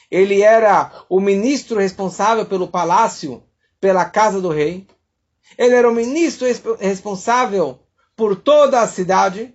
Ele 0.10 0.42
era 0.42 1.04
o 1.10 1.20
ministro 1.20 1.78
responsável 1.78 2.46
pelo 2.46 2.70
palácio, 2.70 3.44
pela 3.82 4.06
casa 4.06 4.40
do 4.40 4.48
rei. 4.48 4.88
Ele 5.58 5.76
era 5.76 5.92
o 5.92 5.94
ministro 5.94 6.48
responsável 6.80 7.82
por 8.16 8.38
toda 8.38 8.80
a 8.80 8.88
cidade. 8.88 9.54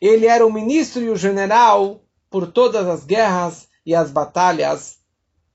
Ele 0.00 0.26
era 0.26 0.46
o 0.46 0.52
ministro 0.52 1.02
e 1.02 1.10
o 1.10 1.16
general 1.16 2.04
por 2.30 2.52
todas 2.52 2.86
as 2.86 3.04
guerras 3.04 3.66
e 3.84 3.96
as 3.96 4.12
batalhas 4.12 4.97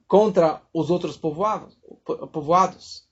contra 0.07 0.61
os 0.73 0.89
outros 0.89 1.17
povoados. 1.17 1.77
povoados. 2.31 3.07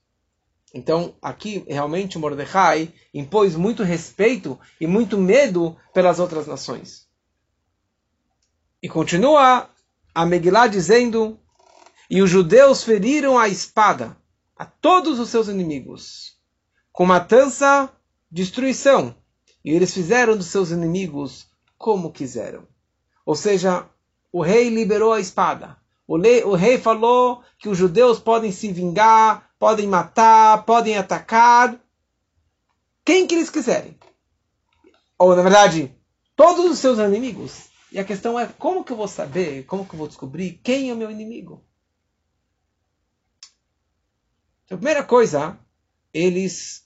Então, 0.73 1.15
aqui, 1.21 1.65
realmente, 1.67 2.17
Mordecai 2.17 2.93
impôs 3.13 3.55
muito 3.55 3.83
respeito 3.83 4.59
e 4.79 4.87
muito 4.87 5.17
medo 5.17 5.75
pelas 5.93 6.19
outras 6.19 6.47
nações. 6.47 7.07
E 8.81 8.87
continua 8.87 9.69
a 10.15 10.25
Megillah 10.25 10.67
dizendo: 10.67 11.39
E 12.09 12.21
os 12.21 12.29
judeus 12.29 12.83
feriram 12.83 13.37
a 13.37 13.49
espada 13.49 14.17
a 14.55 14.65
todos 14.65 15.19
os 15.19 15.29
seus 15.29 15.47
inimigos, 15.47 16.37
com 16.91 17.05
matança, 17.05 17.91
destruição, 18.29 19.15
e 19.65 19.71
eles 19.71 19.93
fizeram 19.93 20.37
dos 20.37 20.47
seus 20.47 20.71
inimigos 20.71 21.47
como 21.77 22.11
quiseram. 22.11 22.67
Ou 23.25 23.35
seja, 23.35 23.89
o 24.31 24.41
rei 24.41 24.69
liberou 24.69 25.13
a 25.13 25.19
espada, 25.19 25.77
o, 26.11 26.49
o 26.49 26.55
rei 26.55 26.77
falou 26.77 27.41
que 27.57 27.69
os 27.69 27.77
judeus 27.77 28.19
podem 28.19 28.51
se 28.51 28.69
vingar, 28.69 29.49
podem 29.57 29.87
matar, 29.87 30.65
podem 30.65 30.97
atacar 30.97 31.79
quem 33.05 33.25
que 33.25 33.35
eles 33.35 33.49
quiserem. 33.49 33.97
Ou, 35.17 35.33
na 35.33 35.41
verdade, 35.41 35.95
todos 36.35 36.69
os 36.69 36.79
seus 36.79 36.99
inimigos. 36.99 37.69
E 37.93 37.99
a 37.99 38.03
questão 38.03 38.37
é 38.37 38.45
como 38.45 38.83
que 38.83 38.91
eu 38.91 38.97
vou 38.97 39.07
saber, 39.07 39.63
como 39.65 39.85
que 39.85 39.93
eu 39.93 39.97
vou 39.97 40.07
descobrir 40.07 40.59
quem 40.61 40.89
é 40.89 40.93
o 40.93 40.97
meu 40.97 41.09
inimigo? 41.09 41.63
Então, 44.65 44.75
a 44.75 44.79
primeira 44.79 45.03
coisa, 45.05 45.57
eles 46.13 46.85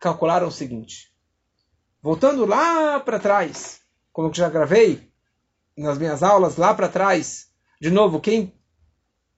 calcularam 0.00 0.48
o 0.48 0.52
seguinte. 0.52 1.12
Voltando 2.02 2.44
lá 2.44 2.98
para 2.98 3.20
trás, 3.20 3.80
como 4.12 4.28
eu 4.28 4.34
já 4.34 4.48
gravei 4.48 5.08
nas 5.76 5.98
minhas 5.98 6.24
aulas 6.24 6.56
lá 6.56 6.74
para 6.74 6.88
trás, 6.88 7.47
de 7.80 7.90
novo, 7.90 8.20
quem, 8.20 8.52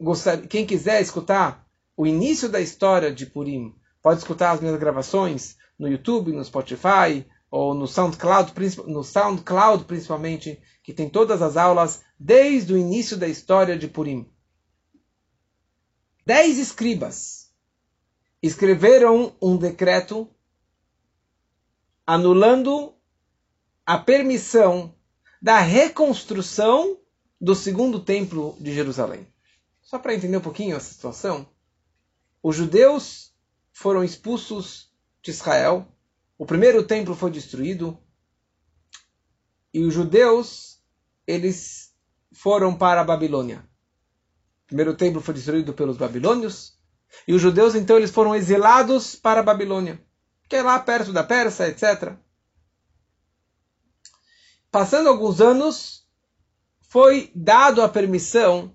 gostar, 0.00 0.38
quem 0.46 0.64
quiser 0.64 1.00
escutar 1.02 1.66
o 1.96 2.06
início 2.06 2.48
da 2.48 2.60
história 2.60 3.12
de 3.12 3.26
Purim, 3.26 3.74
pode 4.02 4.20
escutar 4.20 4.52
as 4.52 4.60
minhas 4.60 4.78
gravações 4.78 5.56
no 5.78 5.88
YouTube, 5.88 6.32
no 6.32 6.44
Spotify 6.44 7.26
ou 7.50 7.74
no 7.74 7.86
SoundCloud, 7.86 8.52
no 8.86 9.02
SoundCloud 9.02 9.84
principalmente, 9.84 10.60
que 10.82 10.94
tem 10.94 11.08
todas 11.08 11.42
as 11.42 11.56
aulas 11.56 12.02
desde 12.18 12.72
o 12.72 12.78
início 12.78 13.16
da 13.16 13.28
história 13.28 13.76
de 13.76 13.88
Purim. 13.88 14.30
Dez 16.24 16.58
escribas 16.58 17.52
escreveram 18.42 19.34
um 19.42 19.56
decreto 19.56 20.28
anulando 22.06 22.94
a 23.84 23.98
permissão 23.98 24.94
da 25.42 25.58
reconstrução 25.58 26.99
do 27.40 27.54
segundo 27.54 28.04
templo 28.04 28.56
de 28.60 28.74
Jerusalém. 28.74 29.26
Só 29.80 29.98
para 29.98 30.14
entender 30.14 30.36
um 30.36 30.42
pouquinho 30.42 30.76
essa 30.76 30.92
situação, 30.92 31.48
os 32.42 32.54
judeus 32.54 33.34
foram 33.72 34.04
expulsos 34.04 34.92
de 35.22 35.30
Israel, 35.30 35.86
o 36.36 36.44
primeiro 36.44 36.82
templo 36.82 37.14
foi 37.14 37.30
destruído, 37.30 37.98
e 39.72 39.82
os 39.84 39.94
judeus, 39.94 40.82
eles 41.26 41.94
foram 42.32 42.76
para 42.76 43.00
a 43.00 43.04
Babilônia. 43.04 43.68
O 44.64 44.66
primeiro 44.66 44.96
templo 44.96 45.20
foi 45.20 45.34
destruído 45.34 45.72
pelos 45.72 45.96
babilônios, 45.96 46.78
e 47.26 47.34
os 47.34 47.42
judeus, 47.42 47.74
então, 47.74 47.96
eles 47.96 48.10
foram 48.10 48.34
exilados 48.34 49.16
para 49.16 49.40
a 49.40 49.42
Babilônia, 49.42 50.00
que 50.48 50.56
é 50.56 50.62
lá 50.62 50.78
perto 50.78 51.12
da 51.12 51.24
Pérsia, 51.24 51.68
etc. 51.68 52.14
Passando 54.70 55.08
alguns 55.08 55.40
anos, 55.40 56.08
foi 56.90 57.30
dado 57.36 57.82
a 57.82 57.88
permissão 57.88 58.74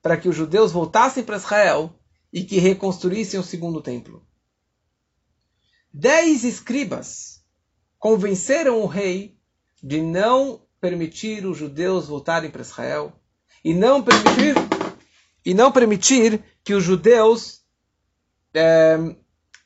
para 0.00 0.16
que 0.16 0.28
os 0.28 0.36
judeus 0.36 0.70
voltassem 0.70 1.24
para 1.24 1.36
Israel 1.36 1.92
e 2.32 2.44
que 2.44 2.60
reconstruíssem 2.60 3.38
o 3.38 3.42
segundo 3.42 3.82
templo. 3.82 4.24
Dez 5.92 6.44
escribas 6.44 7.44
convenceram 7.98 8.80
o 8.80 8.86
rei 8.86 9.36
de 9.82 10.00
não 10.00 10.62
permitir 10.80 11.44
os 11.46 11.58
judeus 11.58 12.06
voltarem 12.06 12.48
para 12.48 12.62
Israel 12.62 13.12
e 13.64 13.74
não 13.74 14.04
permitir 14.04 14.54
e 15.44 15.52
não 15.52 15.72
permitir 15.72 16.44
que 16.62 16.74
os 16.74 16.84
judeus 16.84 17.64
é, 18.54 18.96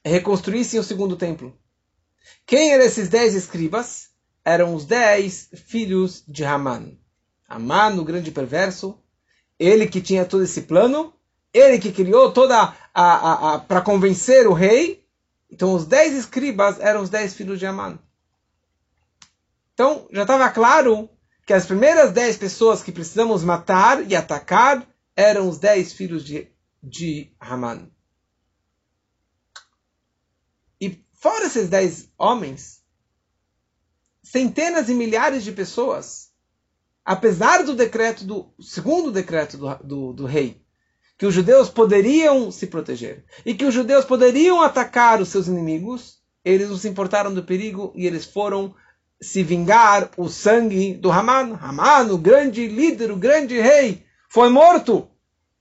reconstruíssem 0.02 0.80
o 0.80 0.84
segundo 0.84 1.14
templo. 1.14 1.60
Quem 2.46 2.72
eram 2.72 2.86
esses 2.86 3.10
dez 3.10 3.34
escribas? 3.34 4.08
Eram 4.42 4.74
os 4.74 4.86
dez 4.86 5.50
filhos 5.66 6.24
de 6.26 6.42
Haman. 6.42 7.01
Amar 7.52 7.94
no 7.94 8.02
grande 8.02 8.30
perverso, 8.30 8.98
ele 9.58 9.86
que 9.86 10.00
tinha 10.00 10.24
todo 10.24 10.42
esse 10.42 10.62
plano, 10.62 11.12
ele 11.52 11.78
que 11.78 11.92
criou 11.92 12.32
toda 12.32 12.56
a, 12.58 12.74
a, 12.94 13.54
a 13.54 13.58
para 13.58 13.82
convencer 13.82 14.46
o 14.46 14.54
rei. 14.54 15.06
Então 15.50 15.74
os 15.74 15.84
dez 15.84 16.14
escribas 16.14 16.80
eram 16.80 17.02
os 17.02 17.10
dez 17.10 17.34
filhos 17.34 17.58
de 17.58 17.66
Amã. 17.66 17.98
Então 19.74 20.08
já 20.10 20.22
estava 20.22 20.48
claro 20.48 21.10
que 21.46 21.52
as 21.52 21.66
primeiras 21.66 22.10
dez 22.10 22.38
pessoas 22.38 22.82
que 22.82 22.90
precisamos 22.90 23.44
matar 23.44 24.10
e 24.10 24.16
atacar 24.16 24.88
eram 25.14 25.46
os 25.46 25.58
dez 25.58 25.92
filhos 25.92 26.24
de, 26.24 26.50
de 26.82 27.30
Haman. 27.38 27.86
E 30.80 31.04
fora 31.12 31.44
esses 31.44 31.68
dez 31.68 32.10
homens, 32.16 32.82
centenas 34.22 34.88
e 34.88 34.94
milhares 34.94 35.44
de 35.44 35.52
pessoas, 35.52 36.31
apesar 37.04 37.64
do 37.64 37.74
decreto 37.74 38.24
do 38.24 38.52
segundo 38.60 39.10
decreto 39.10 39.56
do, 39.56 39.74
do, 39.82 40.12
do 40.12 40.26
rei, 40.26 40.62
que 41.18 41.26
os 41.26 41.34
judeus 41.34 41.68
poderiam 41.68 42.50
se 42.50 42.66
proteger 42.66 43.24
e 43.46 43.54
que 43.54 43.64
os 43.64 43.74
judeus 43.74 44.04
poderiam 44.04 44.60
atacar 44.60 45.20
os 45.20 45.28
seus 45.28 45.46
inimigos, 45.46 46.18
eles 46.44 46.68
não 46.68 46.76
se 46.76 46.88
importaram 46.88 47.32
do 47.32 47.44
perigo 47.44 47.92
e 47.94 48.06
eles 48.06 48.24
foram 48.24 48.74
se 49.20 49.42
vingar 49.42 50.10
o 50.16 50.28
sangue 50.28 50.94
do 50.94 51.12
Haman. 51.12 51.56
Haman, 51.62 52.12
o 52.12 52.18
grande 52.18 52.66
líder, 52.66 53.12
o 53.12 53.16
grande 53.16 53.60
rei, 53.60 54.04
foi 54.28 54.48
morto. 54.48 55.08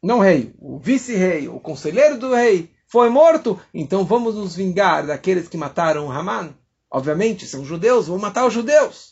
Não 0.01 0.17
rei, 0.17 0.55
o 0.57 0.79
vice-rei, 0.79 1.47
o 1.47 1.59
conselheiro 1.59 2.17
do 2.17 2.33
rei, 2.33 2.71
foi 2.87 3.09
morto. 3.09 3.59
Então 3.71 4.03
vamos 4.03 4.33
nos 4.33 4.55
vingar 4.55 5.05
daqueles 5.05 5.47
que 5.47 5.57
mataram 5.57 6.07
o 6.07 6.11
Haman. 6.11 6.55
Obviamente, 6.89 7.45
são 7.45 7.63
judeus, 7.63 8.07
vamos 8.07 8.21
matar 8.21 8.47
os 8.47 8.53
judeus. 8.53 9.10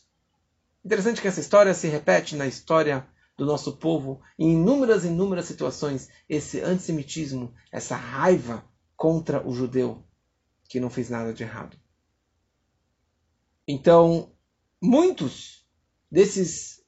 Interessante 0.84 1.22
que 1.22 1.28
essa 1.28 1.40
história 1.40 1.74
se 1.74 1.88
repete 1.88 2.36
na 2.36 2.48
história 2.48 3.08
do 3.38 3.46
nosso 3.46 3.78
povo 3.78 4.22
em 4.38 4.52
inúmeras, 4.52 5.06
inúmeras 5.06 5.46
situações. 5.46 6.10
Esse 6.28 6.62
antissemitismo, 6.62 7.54
essa 7.72 7.96
raiva 7.96 8.66
contra 8.96 9.46
o 9.48 9.54
judeu 9.54 10.04
que 10.68 10.80
não 10.80 10.90
fez 10.90 11.10
nada 11.10 11.34
de 11.34 11.44
errado. 11.44 11.78
Então, 13.68 14.32
muitos 14.82 15.66
desses 16.12 16.84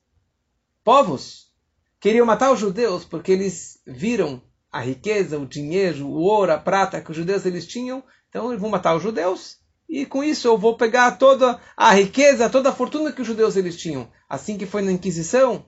povos 0.83 1.53
queriam 1.99 2.25
matar 2.25 2.51
os 2.51 2.59
judeus 2.59 3.05
porque 3.05 3.31
eles 3.31 3.81
viram 3.85 4.41
a 4.71 4.81
riqueza, 4.81 5.37
o 5.37 5.45
dinheiro, 5.45 6.07
o 6.07 6.21
ouro, 6.21 6.51
a 6.51 6.57
prata 6.57 7.01
que 7.01 7.11
os 7.11 7.17
judeus 7.17 7.45
eles 7.45 7.67
tinham. 7.67 8.03
Então, 8.29 8.49
eles 8.49 8.61
vão 8.61 8.69
matar 8.69 8.95
os 8.95 9.03
judeus 9.03 9.60
e 9.91 10.05
com 10.05 10.23
isso 10.23 10.47
eu 10.47 10.57
vou 10.57 10.77
pegar 10.77 11.17
toda 11.17 11.59
a 11.75 11.93
riqueza, 11.93 12.49
toda 12.49 12.69
a 12.69 12.73
fortuna 12.73 13.11
que 13.11 13.21
os 13.21 13.27
judeus 13.27 13.57
eles 13.57 13.75
tinham. 13.75 14.09
Assim 14.29 14.57
que 14.57 14.65
foi 14.65 14.81
na 14.81 14.89
Inquisição, 14.89 15.65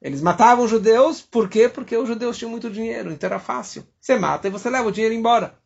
eles 0.00 0.22
matavam 0.22 0.64
os 0.64 0.70
judeus, 0.70 1.20
por 1.20 1.46
quê? 1.46 1.68
Porque 1.68 1.94
os 1.94 2.08
judeus 2.08 2.38
tinham 2.38 2.50
muito 2.50 2.70
dinheiro, 2.70 3.12
então 3.12 3.28
era 3.28 3.38
fácil. 3.38 3.86
Você 4.00 4.16
mata 4.16 4.48
e 4.48 4.50
você 4.50 4.70
leva 4.70 4.88
o 4.88 4.92
dinheiro 4.92 5.14
embora. 5.14 5.58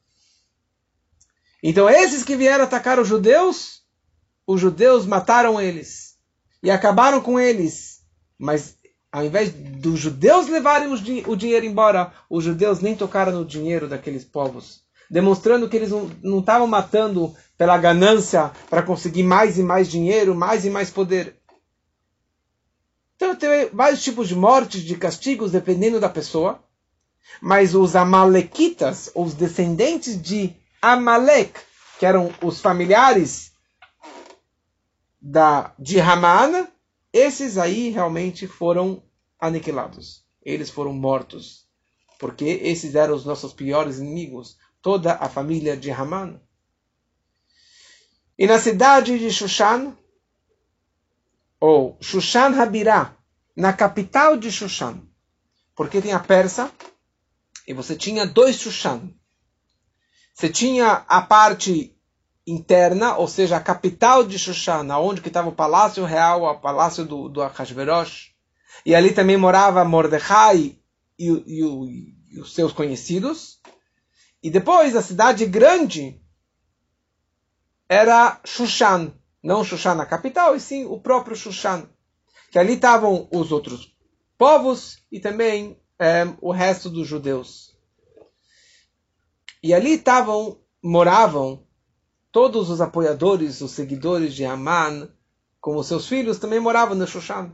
Então 1.63 1.89
esses 1.89 2.25
que 2.25 2.35
vieram 2.35 2.65
atacar 2.65 2.99
os 2.99 3.07
judeus, 3.07 3.85
os 4.45 4.61
judeus 4.61 5.07
mataram 5.07 5.61
eles 5.61 6.19
e 6.65 6.69
acabaram 6.69 7.21
com 7.21 7.39
eles. 7.39 8.03
Mas 8.37 8.77
ao 9.13 9.25
invés 9.25 9.53
dos 9.53 10.01
judeus 10.01 10.49
levarem 10.49 10.93
o 10.93 11.37
dinheiro 11.37 11.65
embora, 11.65 12.13
os 12.29 12.43
judeus 12.43 12.81
nem 12.81 12.97
tocaram 12.97 13.31
no 13.31 13.45
dinheiro 13.45 13.87
daqueles 13.87 14.25
povos 14.25 14.88
demonstrando 15.11 15.69
que 15.69 15.77
eles 15.77 15.91
não 16.23 16.41
estavam 16.41 16.67
matando 16.67 17.35
pela 17.57 17.79
ganância 17.79 18.53
para 18.69 18.83
conseguir 18.83 19.23
mais 19.23 19.59
e 19.59 19.63
mais 19.63 19.89
dinheiro, 19.89 20.35
mais 20.35 20.65
e 20.65 20.71
mais 20.71 20.91
poder. 20.91 21.37
Então 23.17 23.35
tem 23.35 23.69
vários 23.73 24.03
tipos 24.03 24.29
de 24.29 24.37
mortes, 24.37 24.83
de 24.83 24.97
castigos, 24.97 25.53
dependendo 25.53 25.99
da 25.99 26.09
pessoa. 26.09 26.63
Mas 27.41 27.75
os 27.75 27.97
amalequitas, 27.97 29.11
os 29.15 29.35
descendentes 29.35 30.21
de 30.21 30.55
Amalek, 30.81 31.61
que 31.99 32.07
eram 32.07 32.33
os 32.43 32.61
familiares 32.61 33.53
da, 35.21 35.75
de 35.79 36.01
Haman, 36.01 36.69
esses 37.13 37.59
aí 37.59 37.91
realmente 37.91 38.47
foram 38.47 39.03
aniquilados. 39.39 40.25
Eles 40.43 40.71
foram 40.71 40.93
mortos. 40.93 41.67
Porque 42.19 42.45
esses 42.45 42.95
eram 42.95 43.15
os 43.15 43.25
nossos 43.25 43.53
piores 43.53 43.99
inimigos 43.99 44.57
toda 44.89 45.17
a 45.17 45.29
família 45.29 45.77
de 45.77 45.91
Haman. 45.91 46.41
E 48.39 48.47
na 48.47 48.59
cidade 48.59 49.19
de 49.19 49.31
Shushan, 49.31 49.95
ou 51.61 51.99
Shushan 52.01 52.59
Habirá, 52.59 53.15
na 53.55 53.75
capital 53.75 54.35
de 54.35 54.51
Shushan, 54.51 55.03
porque 55.77 56.01
tem 56.01 56.15
a 56.15 56.19
Persa, 56.19 56.73
e 57.67 57.75
você 57.75 57.95
tinha 57.95 58.27
dois 58.27 58.57
Shushan. 58.57 59.13
Você 60.33 60.49
tinha 60.49 61.05
a 61.07 61.21
parte 61.21 61.95
interna, 62.47 63.15
ou 63.19 63.29
seja, 63.29 63.59
a 63.59 63.61
capital 63.61 64.25
de 64.25 64.39
Shushan, 64.39 64.89
onde 64.97 65.21
estava 65.21 65.51
o 65.51 65.55
palácio 65.55 66.03
real, 66.07 66.45
o 66.45 66.61
palácio 66.61 67.05
do, 67.05 67.29
do 67.29 67.43
Ahasverosh, 67.43 68.31
e 68.87 68.95
ali 68.95 69.13
também 69.13 69.37
morava 69.37 69.85
Mordecai 69.85 70.79
e, 71.19 71.29
e, 71.29 72.35
e 72.37 72.41
os 72.41 72.55
seus 72.55 72.73
conhecidos. 72.73 73.59
E 74.43 74.51
depois 74.51 74.95
a 74.95 75.03
cidade 75.03 75.47
grande 75.47 76.21
era 77.89 78.41
Shushan. 78.45 79.13
Não 79.43 79.65
Shushan 79.65 80.01
a 80.01 80.07
capital, 80.07 80.55
e 80.55 80.61
sim 80.61 80.85
o 80.85 81.01
próprio 81.01 81.37
Shushan. 81.37 81.89
Que 82.51 82.59
ali 82.59 82.75
estavam 82.75 83.29
os 83.33 83.53
outros 83.53 83.95
povos 84.37 85.03
e 85.11 85.21
também 85.21 85.81
é, 85.99 86.25
o 86.41 86.53
resto 86.53 86.89
dos 86.89 87.07
judeus. 87.07 87.77
E 89.63 89.75
ali 89.75 89.95
estavam, 89.95 90.61
moravam 90.83 91.67
todos 92.31 92.71
os 92.71 92.81
apoiadores, 92.81 93.61
os 93.61 93.73
seguidores 93.73 94.35
de 94.35 94.45
Aman, 94.45 95.13
como 95.61 95.83
seus 95.83 96.07
filhos, 96.07 96.39
também 96.39 96.61
moravam 96.61 96.95
no 96.95 97.07
Shushan. 97.07 97.53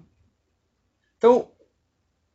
Então, 1.17 1.51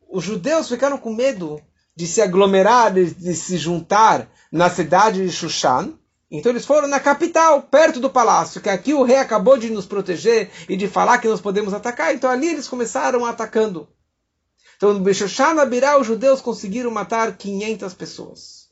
os 0.08 0.24
judeus 0.24 0.68
ficaram 0.68 0.98
com 0.98 1.14
medo 1.14 1.62
de 1.94 2.06
se 2.06 2.20
aglomerar, 2.20 2.92
de, 2.92 3.14
de 3.14 3.34
se 3.34 3.56
juntar 3.56 4.30
na 4.50 4.70
cidade 4.70 5.24
de 5.24 5.32
Shushan. 5.32 5.94
Então 6.30 6.52
eles 6.52 6.64
foram 6.64 6.86
na 6.86 7.00
capital, 7.00 7.62
perto 7.62 7.98
do 7.98 8.08
palácio, 8.08 8.60
que 8.60 8.68
aqui 8.68 8.94
o 8.94 9.02
rei 9.02 9.16
acabou 9.16 9.58
de 9.58 9.68
nos 9.68 9.86
proteger 9.86 10.50
e 10.68 10.76
de 10.76 10.86
falar 10.86 11.18
que 11.18 11.28
nós 11.28 11.40
podemos 11.40 11.74
atacar. 11.74 12.14
Então 12.14 12.30
ali 12.30 12.48
eles 12.48 12.68
começaram 12.68 13.24
atacando. 13.26 13.88
Então 14.76 14.94
no 14.94 15.00
Beshushan 15.00 15.60
Abirá 15.60 15.98
os 15.98 16.06
judeus 16.06 16.40
conseguiram 16.40 16.90
matar 16.90 17.36
500 17.36 17.92
pessoas. 17.94 18.70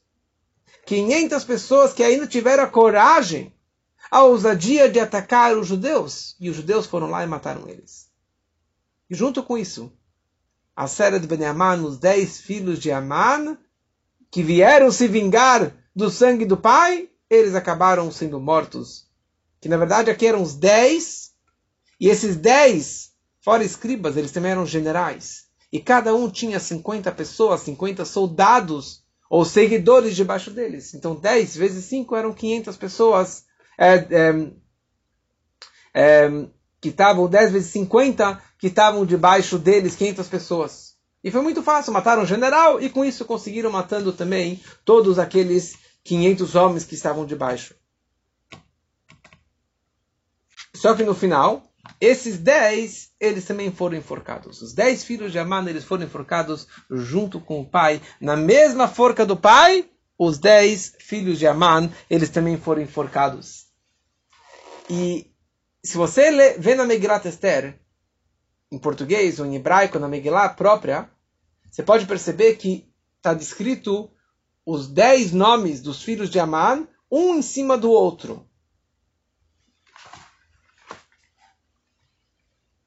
500 0.86 1.44
pessoas 1.44 1.92
que 1.92 2.02
ainda 2.02 2.26
tiveram 2.26 2.62
a 2.62 2.66
coragem, 2.66 3.52
a 4.10 4.22
ousadia 4.22 4.88
de 4.88 4.98
atacar 4.98 5.54
os 5.56 5.66
judeus. 5.66 6.34
E 6.40 6.48
os 6.48 6.56
judeus 6.56 6.86
foram 6.86 7.10
lá 7.10 7.22
e 7.22 7.26
mataram 7.26 7.68
eles. 7.68 8.08
E 9.10 9.14
junto 9.14 9.42
com 9.42 9.58
isso, 9.58 9.92
a 10.78 10.86
Sera 10.86 11.18
de 11.18 11.26
Benaman, 11.26 11.82
os 11.82 11.98
dez 11.98 12.38
filhos 12.38 12.78
de 12.78 12.92
Aman, 12.92 13.58
que 14.30 14.44
vieram 14.44 14.92
se 14.92 15.08
vingar 15.08 15.74
do 15.92 16.08
sangue 16.08 16.44
do 16.44 16.56
pai, 16.56 17.08
eles 17.28 17.56
acabaram 17.56 18.12
sendo 18.12 18.38
mortos. 18.38 19.08
Que 19.60 19.68
na 19.68 19.76
verdade 19.76 20.08
aqui 20.08 20.24
eram 20.24 20.40
os 20.40 20.54
dez, 20.54 21.32
e 21.98 22.08
esses 22.08 22.36
dez, 22.36 23.10
fora 23.40 23.64
escribas, 23.64 24.16
eles 24.16 24.30
também 24.30 24.52
eram 24.52 24.64
generais. 24.64 25.46
E 25.72 25.80
cada 25.80 26.14
um 26.14 26.30
tinha 26.30 26.60
50 26.60 27.10
pessoas, 27.10 27.62
50 27.62 28.04
soldados 28.04 29.02
ou 29.28 29.44
seguidores 29.44 30.14
debaixo 30.14 30.52
deles. 30.52 30.94
Então 30.94 31.16
10 31.16 31.56
vezes 31.56 31.86
5 31.86 32.14
eram 32.14 32.32
500 32.32 32.76
pessoas. 32.76 33.44
É, 33.76 33.94
é, 33.96 34.52
é, 35.92 36.30
que 36.80 36.90
estavam 36.90 37.28
10 37.28 37.52
vezes 37.52 37.70
50, 37.72 38.40
que 38.58 38.68
estavam 38.68 39.04
debaixo 39.04 39.58
deles 39.58 39.96
500 39.96 40.28
pessoas. 40.28 40.94
E 41.22 41.30
foi 41.30 41.42
muito 41.42 41.62
fácil, 41.62 41.92
mataram 41.92 42.22
o 42.22 42.26
general 42.26 42.80
e 42.80 42.88
com 42.88 43.04
isso 43.04 43.24
conseguiram 43.24 43.70
matando 43.70 44.12
também 44.12 44.62
todos 44.84 45.18
aqueles 45.18 45.76
500 46.04 46.54
homens 46.54 46.84
que 46.84 46.94
estavam 46.94 47.26
debaixo. 47.26 47.74
Só 50.74 50.94
que 50.94 51.02
no 51.02 51.14
final, 51.14 51.68
esses 52.00 52.38
10, 52.38 53.10
eles 53.18 53.44
também 53.44 53.72
foram 53.72 53.96
enforcados. 53.96 54.62
Os 54.62 54.72
10 54.72 55.04
filhos 55.04 55.32
de 55.32 55.38
Amã, 55.38 55.64
eles 55.68 55.84
foram 55.84 56.04
enforcados 56.04 56.68
junto 56.88 57.40
com 57.40 57.60
o 57.60 57.66
pai. 57.66 58.00
Na 58.20 58.36
mesma 58.36 58.86
forca 58.86 59.26
do 59.26 59.36
pai, 59.36 59.88
os 60.16 60.38
10 60.38 60.94
filhos 61.00 61.38
de 61.38 61.46
Amã, 61.48 61.90
eles 62.08 62.28
também 62.28 62.56
foram 62.56 62.82
enforcados. 62.82 63.66
E 64.88 65.30
se 65.82 65.96
você 65.96 66.30
lê, 66.30 66.58
vê 66.58 66.74
na 66.74 66.84
Megilat 66.84 67.26
Esther, 67.26 67.78
em 68.70 68.78
português 68.78 69.40
ou 69.40 69.46
em 69.46 69.56
hebraico, 69.56 69.98
na 69.98 70.08
Megillah 70.08 70.50
própria, 70.50 71.08
você 71.70 71.82
pode 71.82 72.06
perceber 72.06 72.56
que 72.56 72.86
está 73.16 73.34
descrito 73.34 74.10
os 74.64 74.88
dez 74.88 75.32
nomes 75.32 75.80
dos 75.80 76.02
filhos 76.02 76.28
de 76.30 76.38
Amã, 76.38 76.86
um 77.10 77.36
em 77.36 77.42
cima 77.42 77.78
do 77.78 77.90
outro. 77.90 78.46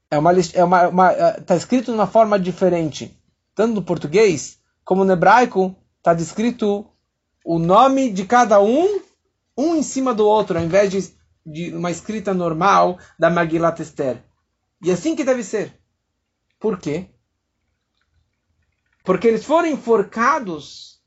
É 0.09 0.17
uma, 0.17 0.31
é 0.53 0.63
uma, 0.63 0.87
uma, 0.89 1.11
está 1.37 1.53
é, 1.53 1.57
escrito 1.57 1.85
de 1.85 1.91
uma 1.91 2.05
forma 2.05 2.37
diferente. 2.37 3.17
Tanto 3.55 3.75
no 3.75 3.81
português 3.81 4.59
como 4.83 5.05
no 5.05 5.13
hebraico 5.13 5.75
está 5.97 6.13
descrito 6.13 6.85
o 7.45 7.57
nome 7.57 8.11
de 8.11 8.25
cada 8.25 8.61
um, 8.61 9.01
um 9.57 9.75
em 9.75 9.81
cima 9.81 10.13
do 10.13 10.27
outro, 10.27 10.57
ao 10.57 10.63
invés 10.63 10.91
de 10.91 11.20
de 11.45 11.73
uma 11.73 11.91
escrita 11.91 12.33
normal 12.33 12.99
da 13.17 13.29
Magilat 13.29 13.79
Esther. 13.81 14.23
E 14.81 14.91
assim 14.91 15.15
que 15.15 15.23
deve 15.23 15.43
ser. 15.43 15.79
Por 16.59 16.79
quê? 16.79 17.09
Porque 19.03 19.27
eles 19.27 19.43
foram 19.43 19.67
enforcados 19.67 21.01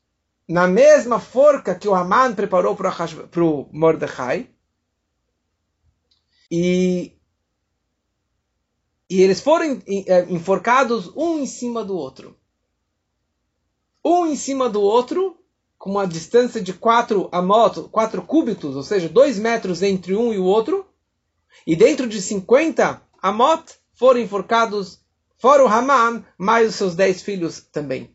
na 0.47 0.67
mesma 0.67 1.19
forca 1.19 1.75
que 1.75 1.87
o 1.87 1.95
Haman 1.95 2.35
preparou 2.35 2.75
para 2.75 3.43
o 3.43 3.69
Mordecai. 3.71 4.49
E, 6.51 7.17
e 9.09 9.21
eles 9.21 9.41
foram 9.41 9.81
é, 10.07 10.25
enforcados 10.29 11.11
um 11.15 11.39
em 11.39 11.47
cima 11.47 11.83
do 11.83 11.95
outro. 11.95 12.37
Um 14.03 14.27
em 14.27 14.35
cima 14.35 14.69
do 14.69 14.81
outro, 14.81 15.43
com 15.85 15.91
uma 15.91 16.07
distância 16.07 16.59
de 16.59 16.73
4 16.73 17.29
amot, 17.31 17.89
4 17.91 18.19
cúbitos, 18.23 18.75
ou 18.75 18.81
seja, 18.81 19.07
2 19.07 19.37
metros 19.37 19.83
entre 19.83 20.15
um 20.15 20.33
e 20.33 20.39
o 20.39 20.43
outro. 20.43 20.83
E 21.65 21.75
dentro 21.75 22.07
de 22.07 22.19
50 22.23 23.03
amot 23.21 23.71
foram 23.93 24.19
enforcados, 24.19 24.99
fora 25.37 25.63
o 25.63 25.67
Haman, 25.67 26.25
mais 26.39 26.69
os 26.69 26.73
seus 26.73 26.95
10 26.95 27.21
filhos 27.21 27.61
também. 27.71 28.09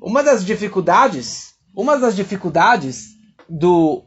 Uma 0.00 0.22
das 0.22 0.46
dificuldades, 0.46 1.56
uma 1.74 1.98
das 1.98 2.14
dificuldades 2.14 3.16
do, 3.48 4.04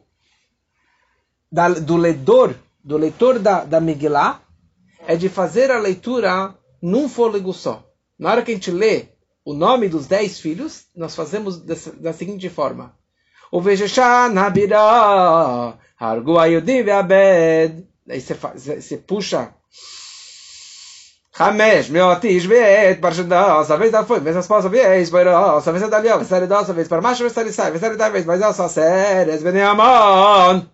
da, 1.52 1.68
do 1.68 1.98
leitor, 1.98 2.56
do 2.82 2.96
leitor 2.96 3.38
da, 3.38 3.66
da 3.66 3.82
Megillah, 3.82 4.42
é 5.06 5.18
de 5.18 5.28
fazer 5.28 5.70
a 5.70 5.78
leitura 5.78 6.56
num 6.82 7.10
fôlego 7.10 7.52
só. 7.52 7.86
Na 8.18 8.32
hora 8.32 8.44
que 8.44 8.52
a 8.52 8.54
gente 8.54 8.72
lê 8.72 9.08
o 9.44 9.54
nome 9.54 9.90
dos 9.90 10.08
dez 10.08 10.40
filhos, 10.40 10.86
nós 10.96 11.16
fazemos 11.16 11.58
dessa, 11.58 11.92
da 11.94 12.14
seguinte 12.14 12.50
forma. 12.50 12.96
O 13.52 13.60
Abed. 16.92 17.88
Aí 18.10 18.22
você, 18.22 18.34
você 18.34 18.98
puxa. 18.98 19.54
Hamesh, 21.38 21.90
meu 21.90 22.10
atis, 22.10 22.46
bet, 22.46 23.00
barjandá, 23.00 23.60
essa 23.62 23.78
vez 23.78 23.92
foi, 24.06 24.20
vez 24.20 24.36
as 24.36 24.48
pausa, 24.48 24.68
vez, 24.68 25.10
bairó, 25.10 25.58
essa 25.58 25.72
vez 25.72 25.90
da 25.90 25.98
lió, 25.98 26.18
vez 26.18 26.30
da 26.30 26.60
essa 26.60 26.74
vez 26.74 26.90
para 26.90 27.02
macho, 27.02 27.22
vez 27.22 27.34
da 27.34 27.42
lissai, 27.42 27.72
vez 27.72 27.98
da 27.98 28.10
vez, 28.10 28.26
mas 28.26 28.42
essa 28.42 28.68
séries, 28.68 29.42
beneamon. 29.42 30.66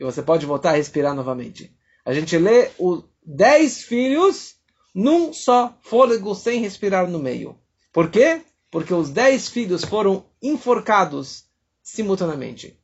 E 0.00 0.04
você 0.04 0.22
pode 0.22 0.46
voltar 0.46 0.70
a 0.70 0.76
respirar 0.76 1.14
novamente. 1.14 1.70
A 2.04 2.14
gente 2.14 2.36
lê 2.38 2.70
os 2.78 3.04
dez 3.24 3.82
filhos 3.82 4.54
num 4.94 5.32
só 5.32 5.76
fôlego, 5.82 6.34
sem 6.34 6.60
respirar 6.60 7.08
no 7.08 7.18
meio. 7.18 7.58
Por 7.92 8.10
quê? 8.10 8.42
Porque 8.70 8.92
os 8.92 9.10
dez 9.10 9.48
filhos 9.48 9.84
foram 9.84 10.24
enforcados 10.42 11.44
simultaneamente. 11.82 12.78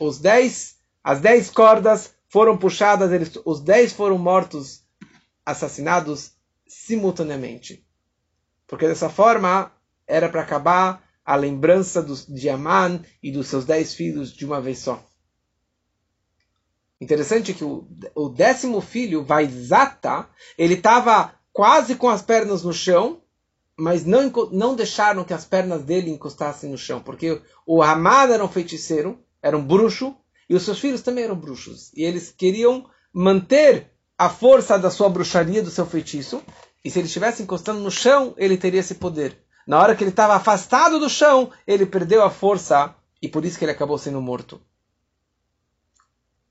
Os 0.00 0.18
dez, 0.18 0.76
as 1.02 1.20
dez 1.20 1.50
cordas 1.50 2.14
foram 2.28 2.56
puxadas, 2.56 3.12
eles, 3.12 3.32
os 3.44 3.60
dez 3.60 3.92
foram 3.92 4.18
mortos 4.18 4.82
assassinados 5.44 6.32
simultaneamente. 6.66 7.86
Porque 8.66 8.86
dessa 8.86 9.08
forma 9.08 9.72
era 10.06 10.28
para 10.28 10.42
acabar 10.42 11.02
a 11.24 11.36
lembrança 11.36 12.02
dos, 12.02 12.26
de 12.26 12.48
Aman 12.48 13.02
e 13.22 13.30
dos 13.30 13.48
seus 13.48 13.64
dez 13.64 13.94
filhos 13.94 14.32
de 14.32 14.44
uma 14.44 14.60
vez 14.60 14.78
só. 14.78 15.06
Interessante 17.00 17.54
que 17.54 17.62
o, 17.62 17.86
o 18.14 18.28
décimo 18.28 18.80
filho, 18.80 19.24
Vaizata, 19.24 20.28
ele 20.56 20.74
estava 20.74 21.37
quase 21.58 21.96
com 21.96 22.08
as 22.08 22.22
pernas 22.22 22.62
no 22.62 22.72
chão, 22.72 23.20
mas 23.76 24.04
não, 24.04 24.30
não 24.52 24.76
deixaram 24.76 25.24
que 25.24 25.34
as 25.34 25.44
pernas 25.44 25.82
dele 25.82 26.08
encostassem 26.08 26.70
no 26.70 26.78
chão, 26.78 27.02
porque 27.02 27.42
o 27.66 27.82
Haman 27.82 28.32
era 28.32 28.44
um 28.44 28.48
feiticeiro, 28.48 29.18
era 29.42 29.58
um 29.58 29.66
bruxo, 29.66 30.14
e 30.48 30.54
os 30.54 30.62
seus 30.62 30.78
filhos 30.78 31.02
também 31.02 31.24
eram 31.24 31.34
bruxos. 31.34 31.90
E 31.96 32.04
eles 32.04 32.30
queriam 32.30 32.88
manter 33.12 33.90
a 34.16 34.30
força 34.30 34.78
da 34.78 34.88
sua 34.88 35.08
bruxaria, 35.08 35.60
do 35.60 35.68
seu 35.68 35.84
feitiço, 35.84 36.40
e 36.84 36.92
se 36.92 37.00
ele 37.00 37.08
estivesse 37.08 37.42
encostando 37.42 37.80
no 37.80 37.90
chão, 37.90 38.34
ele 38.36 38.56
teria 38.56 38.78
esse 38.78 38.94
poder. 38.94 39.36
Na 39.66 39.80
hora 39.80 39.96
que 39.96 40.04
ele 40.04 40.10
estava 40.10 40.36
afastado 40.36 41.00
do 41.00 41.10
chão, 41.10 41.50
ele 41.66 41.86
perdeu 41.86 42.22
a 42.22 42.30
força 42.30 42.94
e 43.20 43.26
por 43.26 43.44
isso 43.44 43.58
que 43.58 43.64
ele 43.64 43.72
acabou 43.72 43.98
sendo 43.98 44.22
morto. 44.22 44.62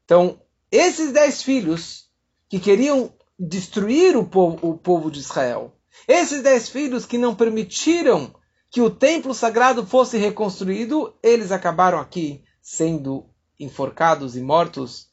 Então, 0.03 0.41
esses 0.69 1.13
dez 1.13 1.41
filhos 1.41 2.09
que 2.49 2.59
queriam 2.59 3.13
destruir 3.39 4.17
o 4.17 4.25
povo, 4.25 4.69
o 4.69 4.77
povo 4.77 5.11
de 5.11 5.19
Israel, 5.19 5.73
esses 6.07 6.41
dez 6.41 6.69
filhos 6.69 7.05
que 7.05 7.17
não 7.17 7.35
permitiram 7.35 8.33
que 8.69 8.81
o 8.81 8.89
templo 8.89 9.33
sagrado 9.33 9.85
fosse 9.85 10.17
reconstruído, 10.17 11.15
eles 11.23 11.51
acabaram 11.51 11.99
aqui 11.99 12.43
sendo 12.61 13.25
enforcados 13.59 14.35
e 14.35 14.41
mortos 14.41 15.07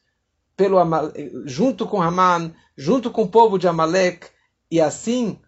pelo 0.56 0.78
junto 1.44 1.86
com 1.86 2.02
Haman, 2.02 2.54
junto 2.76 3.10
com 3.10 3.22
o 3.22 3.28
povo 3.28 3.58
de 3.58 3.68
Amalek, 3.68 4.28
e 4.70 4.80
assim 4.80 5.40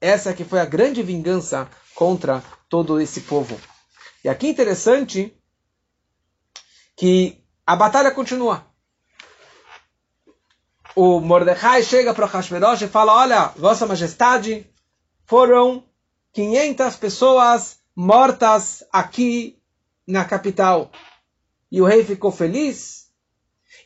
essa 0.00 0.34
que 0.34 0.44
foi 0.44 0.60
a 0.60 0.64
grande 0.64 1.02
vingança 1.02 1.68
contra 1.94 2.42
todo 2.68 3.00
esse 3.00 3.22
povo. 3.22 3.58
E 4.22 4.28
aqui 4.28 4.48
interessante 4.48 5.36
que 6.96 7.42
a 7.66 7.76
batalha 7.76 8.10
continua. 8.10 8.65
O 10.96 11.20
Mordecai 11.20 11.82
chega 11.82 12.12
para 12.14 12.26
Hashverosh 12.26 12.82
e 12.82 12.88
fala: 12.88 13.14
Olha, 13.14 13.52
Vossa 13.56 13.86
Majestade, 13.86 14.66
foram 15.26 15.84
500 16.32 16.96
pessoas 16.96 17.78
mortas 17.94 18.82
aqui 18.90 19.58
na 20.06 20.24
capital. 20.24 20.90
E 21.70 21.80
o 21.80 21.84
rei 21.84 22.02
ficou 22.04 22.32
feliz 22.32 23.06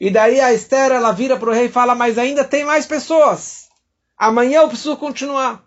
e 0.01 0.11
daí 0.11 0.41
a 0.41 0.53
Esther 0.53 0.93
ela 0.93 1.13
vira 1.13 1.37
para 1.37 1.51
o 1.51 1.53
rei 1.53 1.67
e 1.67 1.73
fala: 1.73 1.95
Mas 1.95 2.17
ainda 2.17 2.43
tem 2.43 2.65
mais 2.65 2.87
pessoas. 2.87 3.69
Amanhã 4.17 4.63
eu 4.63 4.69
preciso 4.69 4.97
continuar. 4.97 5.63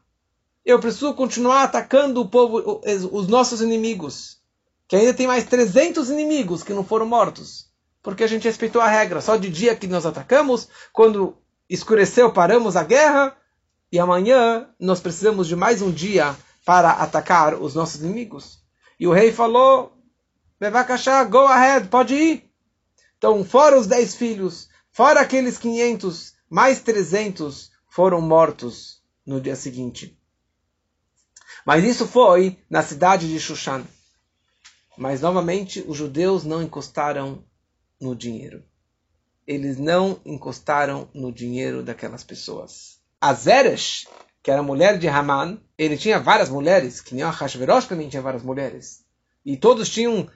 Eu 0.65 0.79
preciso 0.79 1.13
continuar 1.13 1.63
atacando 1.63 2.21
o 2.21 2.27
povo, 2.27 2.81
os 3.11 3.27
nossos 3.27 3.61
inimigos. 3.61 4.39
Que 4.87 4.95
ainda 4.95 5.13
tem 5.13 5.27
mais 5.27 5.43
300 5.43 6.09
inimigos 6.09 6.63
que 6.63 6.73
não 6.73 6.83
foram 6.83 7.05
mortos. 7.05 7.67
Porque 8.03 8.23
a 8.23 8.27
gente 8.27 8.43
respeitou 8.43 8.81
a 8.81 8.87
regra. 8.87 9.21
Só 9.21 9.37
de 9.37 9.49
dia 9.49 9.75
que 9.75 9.87
nós 9.87 10.05
atacamos. 10.05 10.67
Quando 10.91 11.37
escureceu, 11.69 12.33
paramos 12.33 12.75
a 12.75 12.83
guerra. 12.83 13.35
E 13.89 13.97
amanhã 13.97 14.69
nós 14.77 14.99
precisamos 14.99 15.47
de 15.47 15.55
mais 15.55 15.81
um 15.81 15.89
dia 15.89 16.35
para 16.65 16.91
atacar 16.91 17.55
os 17.55 17.73
nossos 17.73 18.01
inimigos. 18.01 18.59
E 18.99 19.07
o 19.07 19.13
rei 19.13 19.31
falou: 19.31 19.97
Bevakashá, 20.59 21.23
go 21.23 21.47
ahead, 21.47 21.87
pode 21.87 22.13
ir. 22.13 22.51
Então, 23.17 23.43
fora 23.45 23.79
os 23.79 23.87
dez 23.87 24.15
filhos, 24.15 24.67
fora 24.91 25.21
aqueles 25.21 25.57
500, 25.57 26.33
mais 26.49 26.81
300 26.81 27.71
foram 27.87 28.19
mortos 28.19 29.01
no 29.25 29.39
dia 29.39 29.55
seguinte. 29.55 30.19
Mas 31.65 31.85
isso 31.85 32.05
foi 32.05 32.59
na 32.69 32.83
cidade 32.83 33.29
de 33.29 33.39
Shushan. 33.39 33.85
Mas 34.97 35.21
novamente 35.21 35.83
os 35.87 35.97
judeus 35.97 36.43
não 36.43 36.61
encostaram 36.61 37.43
no 38.03 38.15
dinheiro. 38.15 38.63
Eles 39.47 39.77
não 39.77 40.19
encostaram 40.25 41.09
no 41.13 41.31
dinheiro 41.31 41.81
daquelas 41.81 42.23
pessoas. 42.23 42.99
A 43.19 43.33
Zeresh, 43.33 44.07
que 44.41 44.51
era 44.51 44.61
mulher 44.61 44.97
de 44.99 45.07
Haman, 45.07 45.59
ele 45.77 45.97
tinha 45.97 46.19
várias 46.19 46.49
mulheres, 46.49 47.01
que 47.01 47.15
nem 47.15 47.23
a 47.23 47.29
Hashverosh 47.29 47.87
também 47.87 48.09
tinha 48.09 48.21
várias 48.21 48.43
mulheres. 48.43 49.03
E 49.45 49.57
todos 49.57 49.89
tinham 49.89 50.29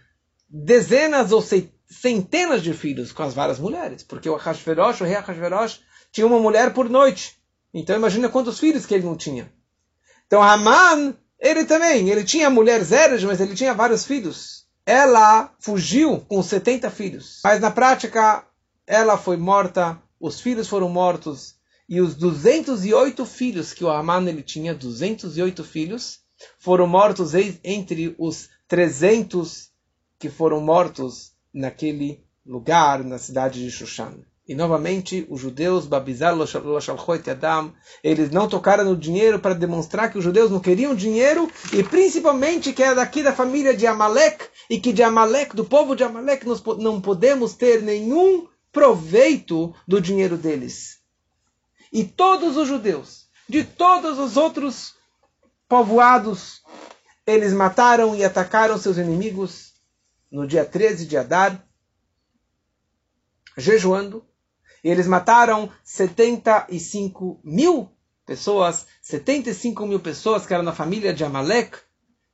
dezenas 0.49 1.31
ou 1.31 1.41
centenas 1.41 2.63
de 2.63 2.73
filhos 2.73 3.11
com 3.11 3.23
as 3.23 3.33
várias 3.33 3.59
mulheres, 3.59 4.03
porque 4.03 4.29
o 4.29 4.35
Ahasverosh, 4.35 5.01
o 5.01 5.05
rei 5.05 5.15
Ahasverosh, 5.15 5.81
tinha 6.11 6.25
uma 6.25 6.39
mulher 6.39 6.73
por 6.73 6.89
noite. 6.89 7.37
Então 7.73 7.95
imagina 7.95 8.29
quantos 8.29 8.59
filhos 8.59 8.85
que 8.85 8.93
ele 8.93 9.05
não 9.05 9.15
tinha. 9.15 9.51
Então 10.25 10.41
Haman, 10.41 11.15
ele 11.39 11.65
também, 11.65 12.09
ele 12.09 12.23
tinha 12.23 12.49
mulher 12.49 12.81
Zeres, 12.83 13.23
mas 13.23 13.39
ele 13.39 13.55
tinha 13.55 13.73
vários 13.73 14.05
filhos. 14.05 14.56
Ela 14.89 15.53
fugiu 15.59 16.21
com 16.21 16.41
70 16.41 16.89
filhos. 16.89 17.41
Mas 17.43 17.59
na 17.59 17.69
prática, 17.69 18.47
ela 18.87 19.17
foi 19.17 19.35
morta, 19.35 20.01
os 20.17 20.39
filhos 20.39 20.69
foram 20.69 20.87
mortos, 20.87 21.55
e 21.89 21.99
os 21.99 22.15
208 22.15 23.25
filhos 23.25 23.73
que 23.73 23.83
o 23.83 23.89
Haman 23.89 24.25
ele 24.29 24.41
tinha, 24.41 24.73
208 24.73 25.61
filhos, 25.65 26.21
foram 26.57 26.87
mortos 26.87 27.33
entre 27.65 28.15
os 28.17 28.47
300 28.65 29.69
que 30.17 30.29
foram 30.29 30.61
mortos 30.61 31.33
naquele 31.53 32.23
lugar, 32.45 33.03
na 33.03 33.17
cidade 33.17 33.61
de 33.61 33.69
Shushan. 33.69 34.13
E 34.47 34.55
novamente, 34.55 35.27
os 35.29 35.41
judeus, 35.41 35.85
Babizar, 35.85 36.33
Adam, 36.33 37.73
eles 38.01 38.31
não 38.31 38.47
tocaram 38.47 38.85
no 38.85 38.95
dinheiro 38.95 39.39
para 39.39 39.53
demonstrar 39.53 40.09
que 40.09 40.17
os 40.17 40.23
judeus 40.23 40.49
não 40.49 40.61
queriam 40.61 40.95
dinheiro 40.95 41.51
e 41.73 41.83
principalmente 41.83 42.71
que 42.71 42.81
era 42.81 42.95
daqui 42.95 43.21
da 43.21 43.33
família 43.33 43.75
de 43.75 43.85
Amalek 43.85 44.45
e 44.69 44.79
que 44.79 44.93
de 44.93 45.03
Amalek, 45.03 45.53
do 45.53 45.65
povo 45.65 45.95
de 45.95 46.03
Amalek, 46.05 46.45
nós 46.45 46.63
não 46.77 47.01
podemos 47.01 47.55
ter 47.55 47.81
nenhum 47.81 48.47
proveito 48.71 49.75
do 49.85 49.99
dinheiro 49.99 50.37
deles. 50.37 50.99
E 51.91 52.05
todos 52.05 52.55
os 52.55 52.69
judeus, 52.69 53.27
de 53.49 53.65
todos 53.65 54.17
os 54.17 54.37
outros 54.37 54.95
povoados, 55.67 56.61
eles 57.25 57.51
mataram 57.51 58.15
e 58.15 58.23
atacaram 58.23 58.77
seus 58.77 58.97
inimigos 58.97 59.73
no 60.31 60.47
dia 60.47 60.63
13 60.63 61.05
de 61.05 61.17
Adar, 61.17 61.67
jejuando, 63.57 64.25
e 64.83 64.89
eles 64.89 65.07
mataram 65.07 65.69
75 65.83 67.39
mil 67.43 67.89
pessoas, 68.25 68.85
75 69.01 69.85
mil 69.85 69.99
pessoas 69.99 70.45
que 70.45 70.53
eram 70.53 70.63
na 70.63 70.73
família 70.73 71.13
de 71.13 71.23
Amalek, 71.23 71.77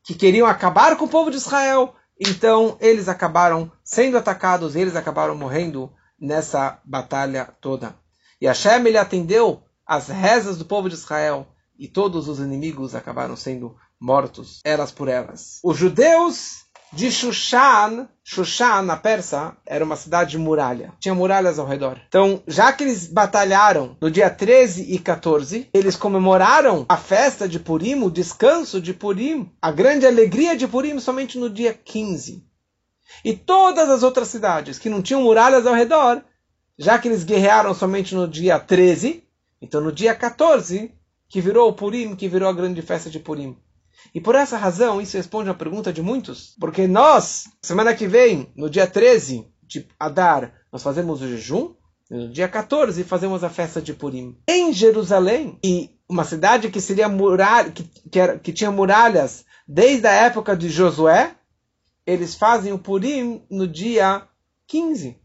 que 0.03 0.13
queriam 0.13 0.47
acabar 0.47 0.97
com 0.97 1.05
o 1.05 1.09
povo 1.09 1.31
de 1.31 1.37
Israel, 1.37 1.95
então 2.19 2.77
eles 2.79 3.07
acabaram 3.07 3.71
sendo 3.83 4.17
atacados, 4.17 4.75
eles 4.75 4.95
acabaram 4.95 5.35
morrendo 5.35 5.91
nessa 6.19 6.79
batalha 6.83 7.45
toda. 7.61 7.95
E 8.41 8.47
Hashem 8.47 8.85
ele 8.87 8.97
atendeu 8.97 9.63
as 9.85 10.07
rezas 10.07 10.57
do 10.57 10.65
povo 10.65 10.89
de 10.89 10.95
Israel 10.95 11.47
e 11.77 11.87
todos 11.87 12.27
os 12.27 12.39
inimigos 12.39 12.95
acabaram 12.95 13.35
sendo 13.35 13.75
mortos, 13.99 14.59
elas 14.63 14.91
por 14.91 15.07
elas. 15.07 15.59
Os 15.63 15.77
judeus 15.77 16.62
de 16.93 17.11
Shushan, 17.11 18.07
Shushan, 18.23 18.83
na 18.83 18.95
Pérsia, 18.95 19.57
era 19.65 19.83
uma 19.83 19.95
cidade 19.95 20.31
de 20.31 20.37
muralha. 20.37 20.93
Tinha 20.99 21.15
muralhas 21.15 21.57
ao 21.57 21.65
redor. 21.65 21.99
Então, 22.07 22.43
já 22.47 22.71
que 22.71 22.83
eles 22.83 23.07
batalharam 23.07 23.97
no 23.99 24.11
dia 24.11 24.29
13 24.29 24.93
e 24.93 24.99
14, 24.99 25.69
eles 25.73 25.95
comemoraram 25.95 26.85
a 26.87 26.95
festa 26.95 27.49
de 27.49 27.59
Purim, 27.59 28.03
o 28.03 28.11
descanso 28.11 28.79
de 28.79 28.93
Purim, 28.93 29.51
a 29.59 29.71
grande 29.71 30.05
alegria 30.05 30.55
de 30.55 30.67
Purim 30.67 30.99
somente 30.99 31.37
no 31.39 31.49
dia 31.49 31.73
15. 31.73 32.45
E 33.25 33.33
todas 33.33 33.89
as 33.89 34.03
outras 34.03 34.27
cidades 34.27 34.77
que 34.77 34.89
não 34.89 35.01
tinham 35.01 35.23
muralhas 35.23 35.65
ao 35.65 35.73
redor, 35.73 36.23
já 36.77 36.99
que 36.99 37.07
eles 37.07 37.23
guerrearam 37.23 37.73
somente 37.73 38.13
no 38.13 38.27
dia 38.27 38.59
13, 38.59 39.23
então 39.59 39.81
no 39.81 39.91
dia 39.91 40.13
14, 40.13 40.91
que 41.27 41.41
virou 41.41 41.69
o 41.69 41.73
Purim, 41.73 42.15
que 42.15 42.27
virou 42.27 42.47
a 42.47 42.53
grande 42.53 42.83
festa 42.83 43.09
de 43.09 43.19
Purim. 43.19 43.57
E 44.13 44.21
por 44.21 44.35
essa 44.35 44.57
razão, 44.57 45.01
isso 45.01 45.17
responde 45.17 45.49
a 45.49 45.53
pergunta 45.53 45.91
de 45.91 46.01
muitos. 46.01 46.55
Porque 46.59 46.87
nós, 46.87 47.45
semana 47.61 47.93
que 47.93 48.07
vem, 48.07 48.51
no 48.55 48.69
dia 48.69 48.87
13 48.87 49.47
de 49.63 49.87
Adar, 49.99 50.53
nós 50.71 50.83
fazemos 50.83 51.21
o 51.21 51.27
jejum. 51.27 51.73
No 52.09 52.29
dia 52.29 52.47
14 52.47 53.03
fazemos 53.03 53.43
a 53.43 53.49
festa 53.49 53.81
de 53.81 53.93
Purim. 53.93 54.37
Em 54.47 54.71
Jerusalém, 54.71 55.57
e 55.63 55.97
uma 56.07 56.23
cidade 56.23 56.69
que 56.69 56.81
seria 56.81 57.09
muralha, 57.09 57.71
que, 57.71 57.83
que, 57.83 58.19
era, 58.19 58.37
que 58.37 58.53
tinha 58.53 58.71
muralhas 58.71 59.45
desde 59.67 60.05
a 60.07 60.11
época 60.11 60.55
de 60.55 60.69
Josué, 60.69 61.35
eles 62.05 62.35
fazem 62.35 62.73
o 62.73 62.79
Purim 62.79 63.41
no 63.49 63.67
dia 63.67 64.27
15. 64.67 65.17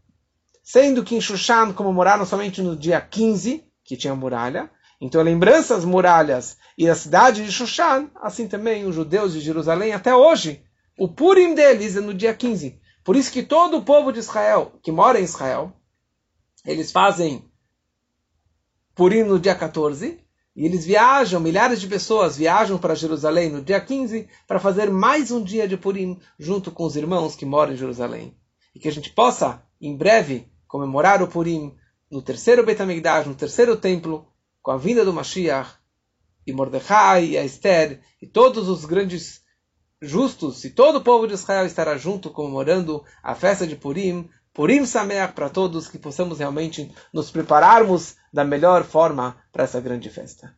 Sendo 0.63 1.03
que 1.03 1.15
em 1.15 1.21
Shushan 1.21 1.73
comemoraram 1.73 2.25
somente 2.25 2.61
no 2.61 2.75
dia 2.75 3.01
15, 3.01 3.63
que 3.83 3.97
tinha 3.97 4.15
muralha, 4.15 4.69
então, 5.01 5.21
lembranças 5.21 5.85
muralhas 5.85 6.57
e 6.77 6.89
a 6.89 6.95
cidade 6.95 7.45
de 7.45 7.51
Shushan, 7.51 8.09
assim 8.15 8.47
também 8.47 8.85
os 8.85 8.95
judeus 8.95 9.31
de 9.31 9.39
Jerusalém, 9.39 9.93
até 9.93 10.13
hoje, 10.13 10.61
o 10.97 11.07
Purim 11.07 11.55
deles 11.55 11.95
é 11.95 12.01
no 12.01 12.13
dia 12.13 12.33
15. 12.33 12.79
Por 13.03 13.15
isso 13.15 13.31
que 13.31 13.41
todo 13.41 13.77
o 13.77 13.83
povo 13.83 14.11
de 14.11 14.19
Israel, 14.19 14.73
que 14.83 14.91
mora 14.91 15.19
em 15.19 15.23
Israel, 15.23 15.71
eles 16.65 16.91
fazem 16.91 17.49
Purim 18.93 19.23
no 19.23 19.39
dia 19.39 19.55
14, 19.55 20.19
e 20.53 20.65
eles 20.65 20.83
viajam, 20.83 21.39
milhares 21.39 21.79
de 21.79 21.87
pessoas 21.87 22.35
viajam 22.35 22.77
para 22.77 22.93
Jerusalém 22.93 23.49
no 23.49 23.61
dia 23.61 23.79
15 23.79 24.27
para 24.45 24.59
fazer 24.59 24.89
mais 24.89 25.31
um 25.31 25.41
dia 25.41 25.65
de 25.65 25.77
Purim 25.77 26.19
junto 26.37 26.69
com 26.69 26.83
os 26.83 26.97
irmãos 26.97 27.33
que 27.33 27.45
moram 27.45 27.71
em 27.71 27.77
Jerusalém. 27.77 28.35
E 28.75 28.79
que 28.79 28.89
a 28.89 28.91
gente 28.91 29.11
possa, 29.11 29.63
em 29.79 29.95
breve, 29.95 30.51
comemorar 30.67 31.23
o 31.23 31.29
Purim 31.29 31.73
no 32.11 32.21
terceiro 32.21 32.65
Beit 32.65 32.81
HaMikdash, 32.81 33.25
no 33.25 33.35
terceiro 33.35 33.77
templo, 33.77 34.27
com 34.61 34.71
a 34.71 34.77
vinda 34.77 35.03
do 35.03 35.13
Mashiach, 35.13 35.71
e 36.45 36.53
Mordecai, 36.53 37.25
e 37.25 37.37
Esther, 37.37 38.01
e 38.21 38.27
todos 38.27 38.67
os 38.69 38.85
grandes 38.85 39.41
justos, 40.01 40.63
e 40.63 40.69
todo 40.69 40.97
o 40.97 41.03
povo 41.03 41.27
de 41.27 41.33
Israel 41.33 41.65
estará 41.65 41.97
junto 41.97 42.29
comemorando 42.31 43.03
a 43.21 43.35
festa 43.35 43.67
de 43.67 43.75
Purim, 43.75 44.29
Purim 44.53 44.85
Sameach 44.85 45.33
para 45.33 45.49
todos, 45.49 45.87
que 45.87 45.97
possamos 45.97 46.39
realmente 46.39 46.91
nos 47.13 47.31
prepararmos 47.31 48.15
da 48.31 48.43
melhor 48.43 48.83
forma 48.83 49.37
para 49.51 49.63
essa 49.63 49.79
grande 49.79 50.09
festa. 50.09 50.47